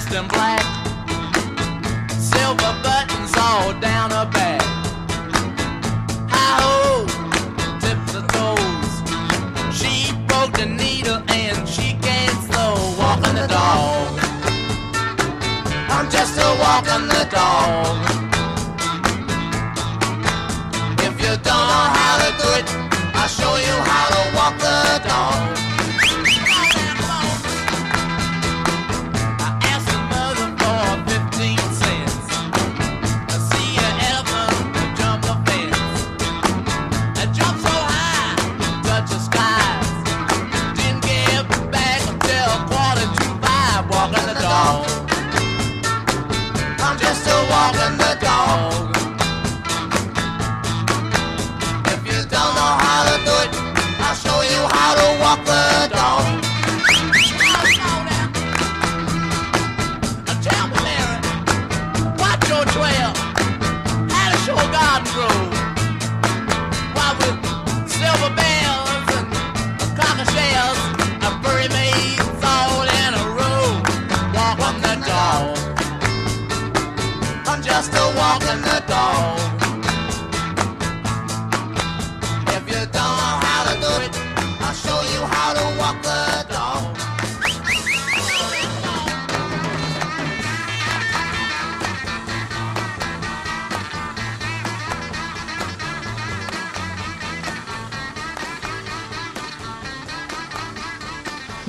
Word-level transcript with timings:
dressed 0.00 0.14
in 0.14 0.28
black, 0.28 0.62
silver 2.10 2.74
buttons 2.82 3.32
all 3.36 3.72
down 3.80 4.10
her 4.10 4.28
back. 4.30 4.62
Hi 6.30 6.60
ho, 6.60 7.06
tips 7.80 8.12
her 8.14 8.26
toes. 8.28 9.76
She 9.76 10.12
broke 10.26 10.52
the 10.52 10.66
needle 10.66 11.22
and 11.28 11.68
she 11.68 11.94
can't 12.00 12.42
slow 12.44 12.74
walking 12.98 13.34
the 13.34 13.46
dog. 13.46 14.18
I'm 15.90 16.10
just 16.10 16.38
a 16.38 16.56
walking 16.60 17.08
the 17.08 17.28
dog. 17.30 18.09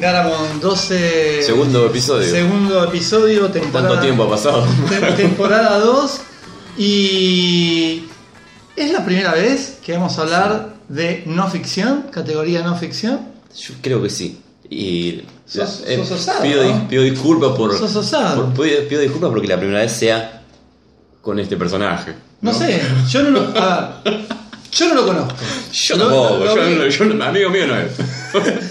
Garamond 0.02 0.60
12. 0.62 1.44
Segundo 1.44 1.86
episodio. 1.86 2.28
Segundo 2.30 2.84
episodio, 2.84 3.48
temporada. 3.52 3.90
Tanto 3.90 4.04
tiempo 4.04 4.24
ha 4.24 4.30
pasado. 4.32 4.66
te- 4.90 5.12
temporada 5.14 5.78
2. 5.80 6.22
Y. 6.78 8.04
Es 8.76 8.92
la 8.92 9.06
primera 9.06 9.34
vez 9.34 9.78
que 9.86 9.94
vamos 9.94 10.18
a 10.18 10.22
hablar 10.24 10.74
de 10.90 11.24
no 11.28 11.48
ficción, 11.50 12.06
categoría 12.12 12.64
no 12.64 12.76
ficción. 12.76 13.20
Yo 13.56 13.74
creo 13.82 14.02
que 14.02 14.10
sí. 14.10 14.42
Y 14.70 15.22
Sos- 15.46 15.84
eh, 15.86 15.98
sos 15.98 16.12
osado, 16.12 16.42
pido, 16.42 16.64
¿no? 16.64 16.88
pido 16.88 17.04
disculpas 17.04 17.52
por, 17.58 17.78
Sos 17.78 17.94
osado. 17.96 18.52
por- 18.54 18.68
pido, 18.88 19.02
disculpas 19.02 19.30
porque 19.30 19.48
la 19.48 19.58
primera 19.58 19.82
vez 19.82 19.92
sea 19.92 20.42
con 21.22 21.38
este 21.40 21.58
personaje. 21.58 22.14
No, 22.40 22.54
sé, 22.54 22.82
yo 23.10 23.22
no 23.24 23.30
lo. 23.32 23.42
a 23.62 24.02
ver, 24.04 24.22
yo 24.72 24.88
no 24.88 24.96
lo 24.96 25.06
conozco. 25.06 25.36
Yo 25.74 25.98
tampoco, 25.98 26.38
lo 26.38 26.56
yo, 26.56 26.70
no- 26.78 26.88
yo 26.88 27.06
no- 27.06 27.24
amigo 27.26 27.50
mío 27.52 27.68
no 27.68 27.76
es. 27.78 27.92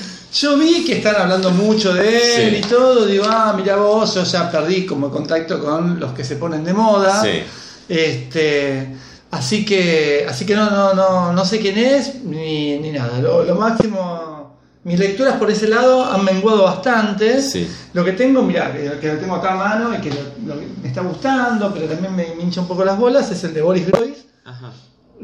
Yo 0.32 0.56
vi 0.56 0.84
que 0.84 0.98
están 0.98 1.16
hablando 1.16 1.50
mucho 1.50 1.92
de 1.92 2.16
él 2.46 2.50
Sí. 2.52 2.56
y 2.58 2.60
todo, 2.68 3.04
digo, 3.06 3.24
ah, 3.28 3.52
mira 3.56 3.76
vos, 3.76 4.14
yo 4.14 4.22
ya 4.22 4.50
perdí 4.50 4.86
como 4.86 5.10
contacto 5.10 5.58
con 5.62 5.98
los 5.98 6.12
que 6.12 6.22
se 6.24 6.36
ponen 6.36 6.62
de 6.64 6.72
moda. 6.72 7.20
Sí. 7.22 7.42
Este, 7.88 8.94
así 9.32 9.64
que, 9.64 10.24
así 10.28 10.46
que 10.46 10.54
no, 10.54 10.70
no, 10.70 10.94
no, 10.94 11.32
no 11.32 11.44
sé 11.44 11.58
quién 11.58 11.76
es 11.78 12.22
ni, 12.24 12.78
ni 12.78 12.92
nada. 12.92 13.18
Lo, 13.20 13.42
lo 13.44 13.56
máximo, 13.56 14.56
mis 14.84 14.98
lecturas 14.98 15.34
por 15.36 15.50
ese 15.50 15.66
lado 15.68 16.04
han 16.04 16.24
menguado 16.24 16.62
bastante. 16.62 17.42
Sí. 17.42 17.68
Lo 17.92 18.04
que 18.04 18.12
tengo, 18.12 18.42
mira, 18.42 18.72
que, 18.72 18.98
que 19.00 19.08
lo 19.14 19.18
tengo 19.18 19.34
acá 19.34 19.52
a 19.52 19.56
mano 19.56 19.92
y 19.94 20.00
que 20.00 20.10
lo- 20.10 20.54
lo 20.54 20.60
que 20.60 20.66
me 20.80 20.88
está 20.88 21.00
gustando, 21.02 21.72
pero 21.74 21.86
también 21.86 22.14
me, 22.14 22.34
me 22.36 22.42
hincha 22.44 22.60
un 22.60 22.68
poco 22.68 22.84
las 22.84 22.96
bolas, 22.96 23.30
es 23.32 23.42
el 23.44 23.52
de 23.52 23.62
Boris 23.62 23.86
Groys 23.88 24.24
Ajá. 24.44 24.72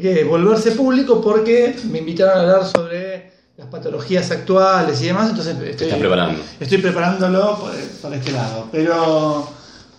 que 0.01 0.25
volverse 0.25 0.73
público 0.73 1.21
porque 1.21 1.77
me 1.91 1.99
invitaron 2.01 2.39
a 2.39 2.41
hablar 2.43 2.67
sobre 2.67 3.16
las 3.57 3.69
patologías 3.69 4.31
actuales 4.31 5.01
y 5.01 5.07
demás, 5.07 5.31
entonces 5.31 5.57
estoy, 5.63 5.89
preparando. 5.99 6.41
estoy 6.61 6.79
preparándolo 6.79 7.59
por, 7.59 7.73
por 8.03 8.13
este 8.15 8.33
lado. 8.33 8.69
Pero, 8.71 9.49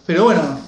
pero 0.06 0.26
bueno, 0.26 0.60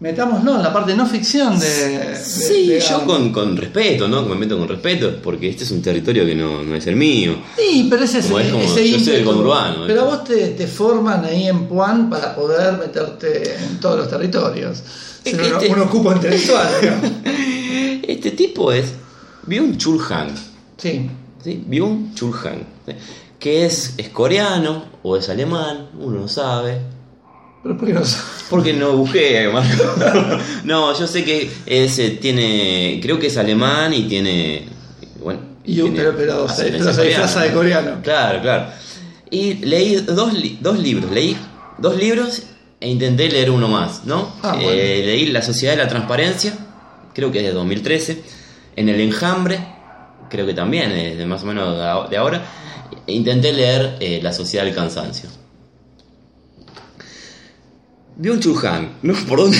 metámonos 0.00 0.56
en 0.56 0.62
la 0.62 0.72
parte 0.72 0.94
no 0.96 1.06
ficción 1.06 1.58
de... 1.60 1.66
de- 1.66 2.16
Sí, 2.24 2.68
de- 2.68 2.80
yo 2.80 3.04
con, 3.04 3.30
con 3.32 3.54
respeto, 3.56 4.08
¿no? 4.08 4.22
Me 4.22 4.34
meto 4.34 4.58
con 4.58 4.66
respeto 4.66 5.16
porque 5.22 5.50
este 5.50 5.64
es 5.64 5.70
un 5.72 5.82
territorio 5.82 6.24
que 6.24 6.34
no, 6.34 6.62
no 6.62 6.74
es 6.74 6.86
el 6.86 6.96
mío. 6.96 7.36
Sí, 7.58 7.86
pero 7.90 8.04
ese, 8.04 8.20
Como 8.22 8.38
es 8.38 8.50
como- 8.50 8.62
ese 8.64 8.88
yo 8.90 8.98
soy 8.98 9.04
del 9.06 9.20
ímpetu. 9.20 9.24
conurbano. 9.36 9.86
Pero 9.86 10.04
vos 10.06 10.24
te, 10.24 10.48
te 10.48 10.66
forman 10.66 11.22
ahí 11.24 11.48
en 11.48 11.66
Puan 11.66 12.08
para 12.08 12.34
poder 12.34 12.78
meterte 12.78 13.56
en 13.56 13.78
todos 13.78 13.98
los 13.98 14.08
territorios. 14.08 14.82
Es 15.22 15.34
que 15.36 15.46
uno- 15.48 15.58
este- 15.58 15.72
un 15.72 15.80
ocupo 15.80 16.12
intelectual, 16.12 16.68
digamos. 16.80 17.10
Este 18.06 18.30
tipo 18.32 18.70
es 18.72 18.86
Byung 19.46 19.76
Chul 19.78 20.00
Han. 20.10 20.28
Sí. 20.78 21.10
¿Sí? 21.44 21.62
Byung 21.66 22.14
Chul 22.14 22.34
Han. 22.44 22.66
¿sí? 22.86 22.92
Que 23.38 23.66
es, 23.66 23.94
es 23.98 24.08
coreano 24.08 24.84
o 25.02 25.16
es 25.16 25.28
alemán, 25.28 25.90
uno 26.00 26.20
no 26.20 26.28
sabe. 26.28 26.78
Pero 27.62 27.76
¿por 27.78 27.86
qué 27.86 27.94
no? 27.94 28.02
Porque 28.50 28.72
no 28.72 28.92
busqué, 28.96 29.48
Marco. 29.52 29.84
no, 30.64 30.98
yo 30.98 31.06
sé 31.06 31.24
que 31.24 31.50
es, 31.66 31.98
eh, 31.98 32.10
tiene. 32.20 32.98
Creo 33.02 33.18
que 33.18 33.28
es 33.28 33.36
alemán 33.38 33.92
y 33.94 34.02
tiene. 34.04 34.66
Bueno. 35.22 35.40
Y 35.64 35.80
un- 35.80 35.94
tiene 35.94 36.10
pero, 36.10 36.16
pero, 36.16 36.48
se, 36.48 36.64
pero 36.64 36.92
se 36.92 37.04
disfraza 37.04 37.42
de 37.42 37.52
coreano. 37.52 38.00
Claro, 38.02 38.40
claro. 38.42 38.66
Y 39.30 39.54
leí 39.54 39.96
dos, 39.96 40.32
dos 40.60 40.78
libros. 40.78 41.10
Leí 41.10 41.36
dos 41.78 41.96
libros 41.96 42.42
e 42.80 42.88
intenté 42.90 43.30
leer 43.30 43.50
uno 43.50 43.66
más, 43.68 44.04
¿no? 44.04 44.34
Ah, 44.42 44.56
Eh, 44.60 44.62
bueno. 44.62 44.76
Leí 45.06 45.26
La 45.26 45.40
Sociedad 45.42 45.74
de 45.74 45.82
la 45.82 45.88
Transparencia, 45.88 46.52
creo 47.14 47.32
que 47.32 47.38
es 47.38 47.44
de 47.46 47.52
2013. 47.52 48.22
En 48.76 48.90
El 48.90 49.00
Enjambre, 49.00 49.58
creo 50.34 50.46
que 50.46 50.54
también 50.54 50.90
es 50.90 51.16
de 51.16 51.26
más 51.26 51.44
o 51.44 51.46
menos 51.46 52.10
de 52.10 52.16
ahora. 52.16 52.44
E 53.06 53.12
intenté 53.12 53.52
leer 53.52 53.96
eh, 54.00 54.18
La 54.20 54.32
Sociedad 54.32 54.64
del 54.64 54.74
Cansancio. 54.74 55.28
Byung 58.16 58.40
Chul 58.40 58.66
Han, 58.66 58.96
¿no? 59.02 59.14
¿Por 59.28 59.38
dónde, 59.38 59.58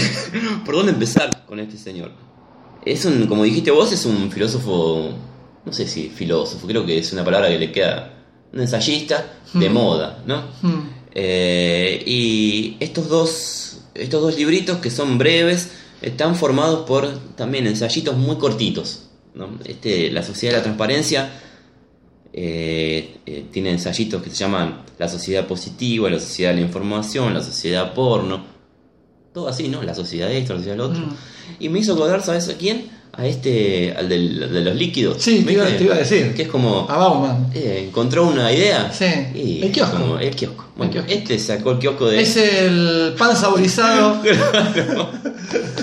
¿Por 0.66 0.74
dónde 0.74 0.90
empezar 0.90 1.44
con 1.46 1.60
este 1.60 1.78
señor? 1.78 2.10
Es 2.84 3.04
un, 3.04 3.26
como 3.28 3.44
dijiste 3.44 3.70
vos, 3.70 3.92
es 3.92 4.04
un 4.04 4.32
filósofo, 4.32 5.10
no 5.64 5.72
sé 5.72 5.86
si 5.86 6.08
filósofo, 6.08 6.66
creo 6.66 6.84
que 6.84 6.98
es 6.98 7.12
una 7.12 7.24
palabra 7.24 7.48
que 7.48 7.58
le 7.58 7.70
queda, 7.70 8.12
un 8.52 8.60
ensayista 8.60 9.32
de 9.52 9.68
Mm. 9.70 9.72
moda, 9.72 10.22
¿no? 10.26 10.42
Mm. 10.62 10.88
Eh, 11.14 12.02
y 12.04 12.76
estos 12.80 13.08
dos, 13.08 13.78
estos 13.94 14.20
dos 14.20 14.36
libritos 14.36 14.78
que 14.78 14.90
son 14.90 15.18
breves 15.18 15.70
están 16.02 16.34
formados 16.34 16.84
por 16.84 17.08
también 17.36 17.68
ensayitos 17.68 18.16
muy 18.16 18.36
cortitos. 18.36 19.03
¿No? 19.34 19.58
Este, 19.64 20.10
la 20.10 20.22
Sociedad 20.22 20.52
de 20.54 20.58
la 20.58 20.62
Transparencia 20.64 21.30
eh, 22.32 23.16
eh, 23.26 23.44
tiene 23.52 23.70
ensayitos 23.70 24.22
que 24.22 24.30
se 24.30 24.36
llaman 24.36 24.82
La 24.98 25.08
Sociedad 25.08 25.46
Positiva, 25.46 26.10
La 26.10 26.18
Sociedad 26.18 26.50
de 26.50 26.56
la 26.60 26.66
Información, 26.66 27.32
La 27.34 27.42
Sociedad 27.42 27.92
Porno. 27.94 28.44
Todo 29.32 29.48
así, 29.48 29.68
¿no? 29.68 29.82
La 29.82 29.94
Sociedad 29.94 30.28
de 30.28 30.38
esto, 30.38 30.52
la 30.54 30.58
Sociedad 30.60 30.76
del 30.76 30.90
otro. 30.92 31.00
Mm. 31.06 31.16
Y 31.60 31.68
me 31.68 31.78
hizo 31.80 31.94
acordar, 31.94 32.22
¿sabes 32.22 32.48
a 32.48 32.54
quién? 32.54 32.86
A 33.16 33.26
este, 33.28 33.92
al 33.96 34.08
del- 34.08 34.40
de 34.52 34.60
los 34.62 34.74
líquidos. 34.74 35.22
Sí, 35.22 35.42
te 35.44 35.52
iba, 35.52 35.62
¿Viste? 35.64 35.78
te 35.78 35.84
iba 35.84 35.94
a 35.94 35.98
decir. 35.98 36.34
Que 36.34 36.42
es 36.42 36.48
como... 36.48 36.86
A 36.90 36.96
Bauman. 36.96 37.46
Eh, 37.54 37.84
encontró 37.88 38.26
una 38.26 38.52
idea. 38.52 38.92
Sí, 38.92 39.04
Y 39.34 39.62
el 39.62 39.70
kiosco. 39.70 39.96
como- 39.98 40.18
el 40.18 40.34
kiosco. 40.34 40.64
Bueno, 40.76 40.92
kiosco. 40.92 41.12
este 41.12 41.38
sacó 41.38 41.72
el 41.72 41.78
kiosco 41.78 42.08
de. 42.08 42.20
Es 42.20 42.36
el 42.36 43.14
pan 43.16 43.36
saborizado. 43.36 44.20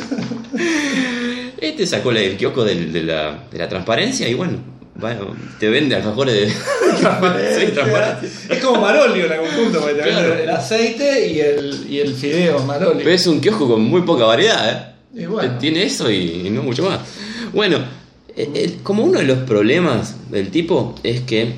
Sacó 1.85 2.11
la- 2.11 2.21
el 2.21 2.37
kiosco 2.37 2.63
de, 2.63 2.75
la, 3.03 3.43
de 3.51 3.57
la 3.57 3.67
transparencia 3.69 4.27
y 4.27 4.33
bueno, 4.33 4.57
bueno, 4.95 5.35
te 5.59 5.69
vende 5.69 5.95
alfajores 5.95 6.33
de. 6.35 6.47
Sí, 7.01 7.71
transparencia. 7.73 8.29
es 8.55 8.59
como 8.63 8.81
Marolio 8.81 9.27
porque 9.27 9.93
te 9.93 10.01
Claro. 10.03 10.29
venden 10.29 10.39
el 10.43 10.49
aceite 10.49 11.27
y 11.27 11.39
el, 11.39 11.85
y 11.89 11.99
el 11.99 12.13
fideo 12.13 12.59
Marolio. 12.65 12.97
Pero 12.99 13.11
es 13.11 13.25
un 13.27 13.39
kiosco 13.41 13.67
con 13.67 13.81
muy 13.81 14.01
poca 14.01 14.25
variedad, 14.25 14.95
¿eh? 15.13 15.21
Y 15.21 15.25
bueno. 15.25 15.57
Tiene 15.57 15.83
eso 15.83 16.09
y, 16.11 16.43
y 16.47 16.49
no 16.49 16.63
mucho 16.63 16.83
más. 16.83 16.99
Bueno, 17.53 17.79
eh, 18.35 18.49
el- 18.53 18.77
como 18.83 19.03
uno 19.03 19.19
de 19.19 19.25
los 19.25 19.39
problemas 19.39 20.15
del 20.29 20.49
tipo 20.49 20.95
es 21.03 21.21
que 21.21 21.53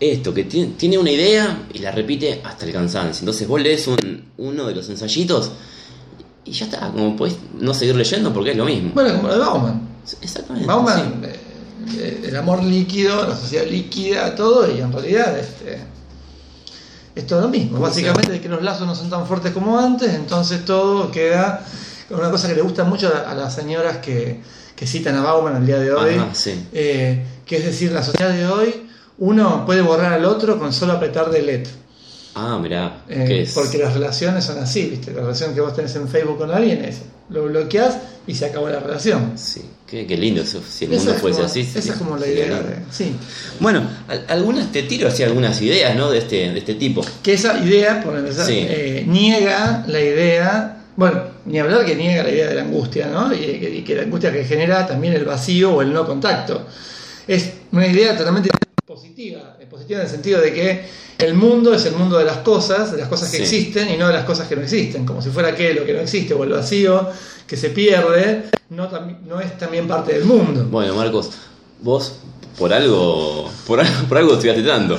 esto, 0.00 0.34
que 0.34 0.44
tiene, 0.44 0.72
tiene 0.76 0.98
una 0.98 1.10
idea 1.10 1.66
y 1.72 1.78
la 1.78 1.92
repite 1.92 2.40
hasta 2.42 2.64
el 2.66 2.72
cansancio. 2.72 3.20
Entonces 3.22 3.46
vos 3.46 3.60
lees 3.60 3.86
un- 3.86 4.24
uno 4.38 4.66
de 4.66 4.74
los 4.74 4.88
ensayitos 4.88 5.52
y 6.44 6.52
ya 6.52 6.64
está, 6.66 6.90
como 6.90 7.16
podés 7.16 7.36
no 7.58 7.72
seguir 7.74 7.94
leyendo 7.96 8.32
porque 8.32 8.50
es 8.52 8.56
lo 8.56 8.64
mismo. 8.64 8.90
Bueno, 8.94 9.14
como 9.16 9.28
lo 9.28 9.34
de 9.34 9.40
Bauman. 9.40 9.88
Exactamente. 10.20 10.66
Bauman, 10.66 11.22
eh, 11.24 11.40
eh, 11.96 12.24
el 12.28 12.36
amor 12.36 12.62
líquido, 12.62 13.26
la 13.28 13.36
sociedad 13.36 13.66
líquida, 13.66 14.34
todo, 14.34 14.70
y 14.74 14.80
en 14.80 14.92
realidad 14.92 15.38
este, 15.38 15.78
es 17.14 17.26
todo 17.26 17.42
lo 17.42 17.48
mismo. 17.48 17.72
¿Cómo 17.72 17.82
Básicamente 17.82 18.40
que 18.40 18.48
los 18.48 18.62
lazos 18.62 18.86
no 18.86 18.94
son 18.94 19.08
tan 19.10 19.26
fuertes 19.26 19.52
como 19.52 19.78
antes, 19.78 20.12
entonces 20.14 20.64
todo 20.64 21.10
queda. 21.10 21.64
Una 22.10 22.30
cosa 22.30 22.48
que 22.48 22.54
le 22.54 22.62
gusta 22.62 22.84
mucho 22.84 23.10
a, 23.14 23.30
a 23.30 23.34
las 23.34 23.54
señoras 23.54 23.98
que, 23.98 24.40
que 24.76 24.86
citan 24.86 25.14
a 25.16 25.22
Bauman 25.22 25.54
al 25.56 25.64
día 25.66 25.78
de 25.78 25.92
hoy, 25.94 26.14
Ajá, 26.16 26.28
sí. 26.34 26.66
eh, 26.72 27.24
que 27.46 27.56
es 27.58 27.64
decir, 27.64 27.92
la 27.92 28.02
sociedad 28.02 28.30
de 28.32 28.46
hoy, 28.46 28.86
uno 29.18 29.64
puede 29.64 29.80
borrar 29.80 30.12
al 30.12 30.24
otro 30.24 30.58
con 30.58 30.72
solo 30.72 30.94
apretar 30.94 31.30
delete. 31.30 31.70
Ah, 32.34 32.58
mirá, 32.62 33.02
Eh. 33.08 33.46
Porque 33.54 33.76
las 33.78 33.92
relaciones 33.92 34.44
son 34.44 34.58
así, 34.58 34.86
¿viste? 34.88 35.12
La 35.12 35.20
relación 35.20 35.54
que 35.54 35.60
vos 35.60 35.74
tenés 35.76 35.94
en 35.96 36.08
Facebook 36.08 36.38
con 36.38 36.50
alguien 36.50 36.82
es 36.84 36.98
lo 37.28 37.44
bloqueás 37.44 37.96
y 38.26 38.34
se 38.34 38.46
acabó 38.46 38.68
la 38.68 38.80
relación. 38.80 39.32
Sí, 39.36 39.62
qué, 39.86 40.06
qué 40.06 40.16
lindo 40.16 40.40
eso, 40.42 40.60
si 40.66 40.86
el 40.86 40.92
mundo 40.92 41.12
es 41.12 41.20
fuese 41.20 41.36
como- 41.36 41.46
así. 41.46 41.60
Esa 41.60 41.78
es 41.78 41.92
como 41.92 42.16
la 42.16 42.26
idea 42.26 42.46
de. 42.60 42.76
Sí. 42.90 43.14
Bueno, 43.60 43.82
al- 44.08 44.24
algunas 44.28 44.70
te 44.72 44.82
tiro 44.84 45.08
así 45.08 45.22
algunas 45.22 45.60
ideas, 45.60 45.94
¿no? 45.94 46.10
De 46.10 46.18
este, 46.18 46.50
de 46.50 46.58
este 46.58 46.74
tipo. 46.74 47.04
Que 47.22 47.34
esa 47.34 47.58
idea, 47.62 48.02
por 48.02 48.16
empezar, 48.16 48.46
Sí. 48.46 48.58
eh, 48.68 49.04
niega 49.06 49.84
la 49.86 50.00
idea. 50.00 50.78
Bueno, 50.96 51.22
ni 51.46 51.58
hablar 51.58 51.84
que 51.86 51.96
niega 51.96 52.22
la 52.22 52.30
idea 52.30 52.48
de 52.48 52.54
la 52.54 52.62
angustia, 52.62 53.06
¿no? 53.08 53.32
Y 53.32 53.38
que, 53.38 53.74
y 53.78 53.82
que 53.82 53.94
la 53.94 54.02
angustia 54.02 54.32
que 54.32 54.44
genera 54.44 54.86
también 54.86 55.14
el 55.14 55.24
vacío 55.24 55.74
o 55.74 55.82
el 55.82 55.92
no 55.92 56.06
contacto. 56.06 56.66
Es 57.26 57.50
una 57.72 57.86
idea 57.86 58.16
totalmente 58.16 58.50
positiva, 59.30 59.56
positiva 59.70 60.00
en 60.00 60.06
el 60.06 60.10
sentido 60.12 60.40
de 60.40 60.52
que 60.52 60.84
el 61.18 61.34
mundo 61.34 61.72
es 61.74 61.84
el 61.86 61.94
mundo 61.94 62.18
de 62.18 62.24
las 62.24 62.38
cosas, 62.38 62.92
de 62.92 62.98
las 62.98 63.08
cosas 63.08 63.30
que 63.30 63.36
Sí. 63.38 63.42
existen 63.42 63.90
y 63.90 63.96
no 63.96 64.08
de 64.08 64.14
las 64.14 64.24
cosas 64.24 64.48
que 64.48 64.56
no 64.56 64.62
existen, 64.62 65.06
como 65.06 65.22
si 65.22 65.30
fuera 65.30 65.50
aquello 65.50 65.84
que 65.84 65.92
no 65.92 66.00
existe 66.00 66.34
o 66.34 66.42
el 66.44 66.50
vacío 66.50 67.08
que 67.46 67.56
se 67.56 67.70
pierde, 67.70 68.44
no 68.70 69.40
es 69.40 69.58
también 69.58 69.86
parte 69.86 70.14
del 70.14 70.24
mundo. 70.24 70.66
Bueno, 70.70 70.94
Marcos, 70.94 71.30
vos 71.80 72.16
por 72.58 72.72
algo, 72.72 73.50
por 73.66 73.80
algo, 73.80 74.08
por 74.08 74.18
algo 74.18 74.32
estudiaste 74.34 74.62
tanto. 74.62 74.98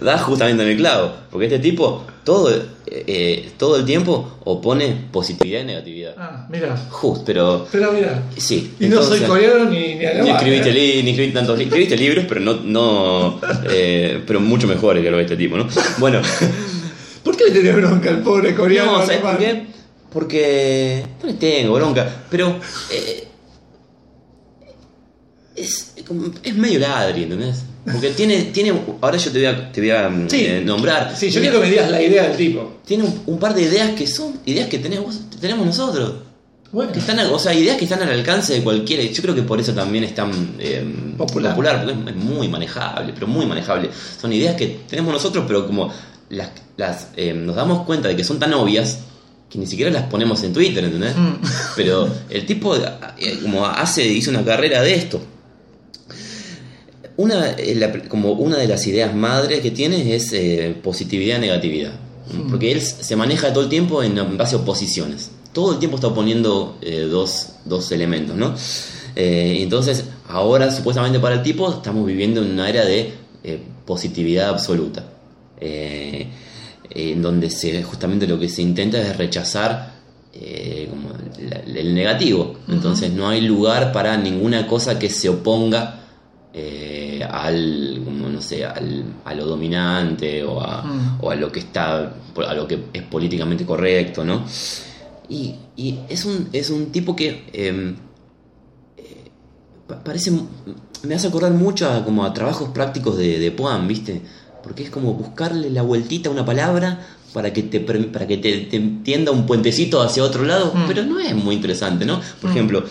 Das 0.00 0.22
justamente 0.22 0.62
en 0.62 0.68
el 0.70 0.76
clavo, 0.76 1.12
porque 1.30 1.46
este 1.46 1.58
tipo 1.58 2.04
todo, 2.24 2.50
eh, 2.86 3.50
todo 3.58 3.76
el 3.76 3.84
tiempo 3.84 4.38
opone 4.44 4.94
positividad 5.12 5.60
y 5.60 5.64
negatividad. 5.64 6.14
Ah, 6.18 6.46
mira. 6.50 6.76
Just, 6.90 7.22
pero 7.24 7.66
Pero 7.70 7.92
mira. 7.92 8.22
sí. 8.36 8.74
Y 8.80 8.86
no 8.88 9.02
soy 9.02 9.20
coreano 9.20 9.66
ni, 9.70 9.94
ni. 9.94 10.04
Ni 10.22 10.30
escribiste, 10.30 10.70
¿eh? 10.70 10.72
li- 10.72 11.02
ni 11.02 11.10
escribiste 11.10 11.38
tantos 11.38 11.58
li- 11.58 11.64
escribiste 11.64 11.96
libros, 11.96 12.24
pero 12.28 12.40
no, 12.40 12.54
no 12.64 13.40
eh, 13.70 14.22
pero 14.26 14.40
mucho 14.40 14.66
mejores 14.66 15.02
que 15.02 15.10
lo 15.10 15.16
de 15.18 15.22
este 15.24 15.36
tipo, 15.36 15.56
¿no? 15.56 15.66
Bueno, 15.98 16.20
¿Por 17.22 17.36
qué 17.36 17.44
le 17.44 17.50
tenés 17.52 17.76
bronca 17.76 18.10
al 18.10 18.22
pobre 18.22 18.54
coreano? 18.54 18.92
no, 18.98 19.00
¿sabes 19.06 19.20
por 19.20 19.38
qué? 19.38 19.66
Porque 20.12 21.04
no 21.22 21.26
le 21.28 21.34
tengo 21.34 21.74
bronca, 21.74 22.06
pero 22.30 22.58
eh, 22.90 23.26
es, 25.56 25.92
es 26.42 26.54
medio 26.54 26.78
ladri, 26.80 27.24
¿entendés? 27.24 27.62
Porque 27.84 28.10
tiene, 28.10 28.44
tiene, 28.44 28.72
ahora 29.00 29.18
yo 29.18 29.30
te 29.30 29.38
voy 29.38 29.46
a, 29.46 29.70
te 29.72 29.80
voy 29.80 29.90
a 29.90 30.08
mm, 30.08 30.30
Sí. 30.30 30.46
eh, 30.46 30.62
nombrar. 30.64 31.14
Sí, 31.16 31.30
yo 31.30 31.40
quiero 31.40 31.60
que 31.60 31.66
me 31.66 31.70
digas 31.72 31.90
la 31.90 32.00
idea 32.02 32.28
del 32.28 32.36
tipo. 32.36 32.78
Tiene 32.86 33.04
un, 33.04 33.22
un 33.26 33.38
par 33.38 33.54
de 33.54 33.62
ideas 33.62 33.90
que 33.90 34.06
son 34.06 34.40
ideas 34.46 34.68
que 34.68 34.78
tenemos, 34.78 35.20
tenemos 35.40 35.66
nosotros. 35.66 36.14
Bueno, 36.72 36.90
Que 36.90 36.98
están, 36.98 37.18
o 37.20 37.38
sea, 37.38 37.54
ideas 37.54 37.76
que 37.76 37.84
están 37.84 38.02
al 38.02 38.08
alcance 38.10 38.54
de 38.54 38.62
cualquiera. 38.62 39.02
Yo 39.04 39.22
creo 39.22 39.34
que 39.34 39.42
por 39.42 39.60
eso 39.60 39.72
también 39.74 40.02
es 40.02 40.14
tan 40.14 40.56
eh, 40.58 40.84
Popular. 41.16 41.54
porque 41.54 41.70
es, 41.70 42.08
es 42.08 42.16
muy 42.16 42.48
manejable, 42.48 43.12
pero 43.14 43.28
muy 43.28 43.46
manejable. 43.46 43.90
Son 44.20 44.32
ideas 44.32 44.56
que 44.56 44.80
tenemos 44.88 45.12
nosotros, 45.12 45.44
pero 45.46 45.66
como 45.68 45.92
las, 46.30 46.48
las 46.76 47.08
eh, 47.16 47.32
nos 47.32 47.54
damos 47.54 47.84
cuenta 47.84 48.08
de 48.08 48.16
que 48.16 48.24
son 48.24 48.40
tan 48.40 48.52
obvias 48.54 48.98
que 49.48 49.58
ni 49.58 49.66
siquiera 49.66 49.90
las 49.92 50.04
ponemos 50.04 50.42
en 50.42 50.52
Twitter, 50.52 50.82
¿entendés? 50.82 51.14
Mm. 51.16 51.34
Pero 51.76 52.08
el 52.28 52.44
tipo 52.44 52.74
eh, 52.74 53.38
como 53.42 53.64
hace, 53.66 54.04
hizo 54.08 54.30
una 54.30 54.44
carrera 54.44 54.82
de 54.82 54.94
esto. 54.94 55.20
Una, 57.16 57.50
eh, 57.52 57.74
la- 57.76 57.92
como 58.08 58.32
una 58.32 58.56
de 58.56 58.66
las 58.66 58.86
ideas 58.86 59.14
madres 59.14 59.60
que 59.60 59.70
tiene 59.70 60.14
es 60.14 60.32
eh, 60.32 60.74
positividad 60.82 61.38
y 61.38 61.40
negatividad. 61.42 61.92
Porque 62.50 62.72
él 62.72 62.80
se 62.80 63.16
maneja 63.16 63.52
todo 63.52 63.64
el 63.64 63.68
tiempo 63.70 64.02
en 64.02 64.36
base 64.38 64.56
a 64.56 64.58
oposiciones. 64.58 65.30
Todo 65.52 65.72
el 65.74 65.78
tiempo 65.78 65.96
está 65.96 66.08
oponiendo 66.08 66.78
eh, 66.82 67.06
dos, 67.10 67.50
dos 67.64 67.92
elementos, 67.92 68.34
¿no? 68.34 68.54
Eh, 69.14 69.58
entonces, 69.60 70.04
ahora 70.28 70.72
supuestamente 70.72 71.20
para 71.20 71.36
el 71.36 71.42
tipo 71.42 71.70
estamos 71.70 72.04
viviendo 72.06 72.42
en 72.42 72.50
una 72.52 72.68
era 72.68 72.84
de 72.84 73.12
eh, 73.44 73.58
positividad 73.86 74.48
absoluta. 74.48 75.04
En 76.90 77.22
donde 77.22 77.50
se, 77.50 77.82
justamente 77.82 78.26
lo 78.26 78.38
que 78.38 78.48
se 78.48 78.62
intenta 78.62 78.98
es 79.00 79.16
rechazar 79.16 79.94
como 80.90 81.10
la- 81.48 81.60
el 81.80 81.94
negativo. 81.94 82.56
Entonces 82.68 83.12
no 83.12 83.28
hay 83.28 83.40
lugar 83.42 83.92
para 83.92 84.16
ninguna 84.16 84.66
cosa 84.66 84.98
que 84.98 85.08
se 85.10 85.28
oponga 85.28 86.03
eh, 86.56 87.26
al, 87.28 88.00
como, 88.04 88.28
no 88.28 88.40
sé, 88.40 88.64
al, 88.64 89.04
a 89.24 89.34
lo 89.34 89.44
dominante 89.46 90.44
o 90.44 90.60
a, 90.60 90.82
Mm. 90.84 91.18
o 91.20 91.30
a 91.30 91.34
lo 91.34 91.50
que 91.50 91.58
está, 91.60 92.14
a 92.46 92.54
lo 92.54 92.68
que 92.68 92.78
es 92.92 93.02
políticamente 93.02 93.64
correcto, 93.66 94.24
¿no? 94.24 94.44
Y, 95.28 95.56
y 95.76 95.98
es, 96.08 96.24
un, 96.24 96.48
es 96.52 96.70
un 96.70 96.92
tipo 96.92 97.16
que 97.16 97.44
eh, 97.52 97.94
eh, 98.98 99.30
pa- 99.88 100.04
parece, 100.04 100.30
me 101.02 101.14
hace 101.14 101.26
acordar 101.28 101.52
mucho 101.52 101.90
a, 101.90 102.04
como 102.04 102.24
a 102.24 102.32
trabajos 102.32 102.68
prácticos 102.70 103.16
de, 103.16 103.38
de 103.38 103.50
¿viste? 103.88 104.20
Porque 104.62 104.84
es 104.84 104.90
como 104.90 105.14
buscarle 105.14 105.70
la 105.70 105.82
vueltita 105.82 106.28
a 106.28 106.32
una 106.32 106.44
palabra 106.46 107.04
para 107.32 107.52
que 107.52 107.64
te, 107.64 107.80
para 107.80 108.26
que 108.28 108.36
te, 108.36 108.58
te 108.60 108.76
entienda 108.76 109.32
un 109.32 109.44
puentecito 109.44 110.00
hacia 110.02 110.22
otro 110.22 110.44
lado, 110.44 110.72
Mm. 110.74 110.86
pero 110.86 111.02
no 111.04 111.18
es 111.18 111.34
muy 111.34 111.56
interesante, 111.56 112.04
¿no? 112.06 112.20
Por 112.40 112.50
Mm. 112.50 112.52
ejemplo, 112.52 112.84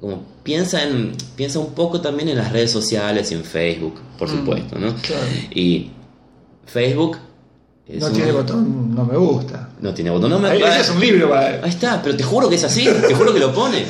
como 0.00 0.33
piensa 0.44 0.82
en 0.84 1.16
piensa 1.34 1.58
un 1.58 1.72
poco 1.74 2.00
también 2.00 2.28
en 2.28 2.36
las 2.38 2.52
redes 2.52 2.70
sociales 2.70 3.32
y 3.32 3.34
en 3.34 3.42
Facebook, 3.44 3.94
por 4.18 4.28
Mm, 4.28 4.38
supuesto, 4.38 4.78
¿no? 4.78 4.94
claro. 4.96 5.22
Y 5.52 5.90
Facebook 6.66 7.18
es 7.88 8.00
No 8.00 8.06
un- 8.06 8.12
tiene 8.12 8.30
botón, 8.32 8.94
no 8.94 9.04
me 9.04 9.16
gusta. 9.16 9.70
no 9.80 9.92
tiene 9.92 10.10
botón, 10.10 10.30
no 10.30 10.38
me 10.38 10.50
Ahí, 10.50 10.62
ese 10.62 10.80
es 10.82 10.90
un 10.90 11.00
libro 11.00 11.28
para. 11.30 11.46
Ahí 11.64 11.70
está, 11.70 12.00
pero 12.02 12.16
te 12.16 12.22
juro 12.22 12.48
que 12.48 12.54
es 12.54 12.64
así, 12.64 12.84
te 13.08 13.14
juro 13.14 13.32
que 13.34 13.40
lo 13.40 13.52
pone. 13.52 13.84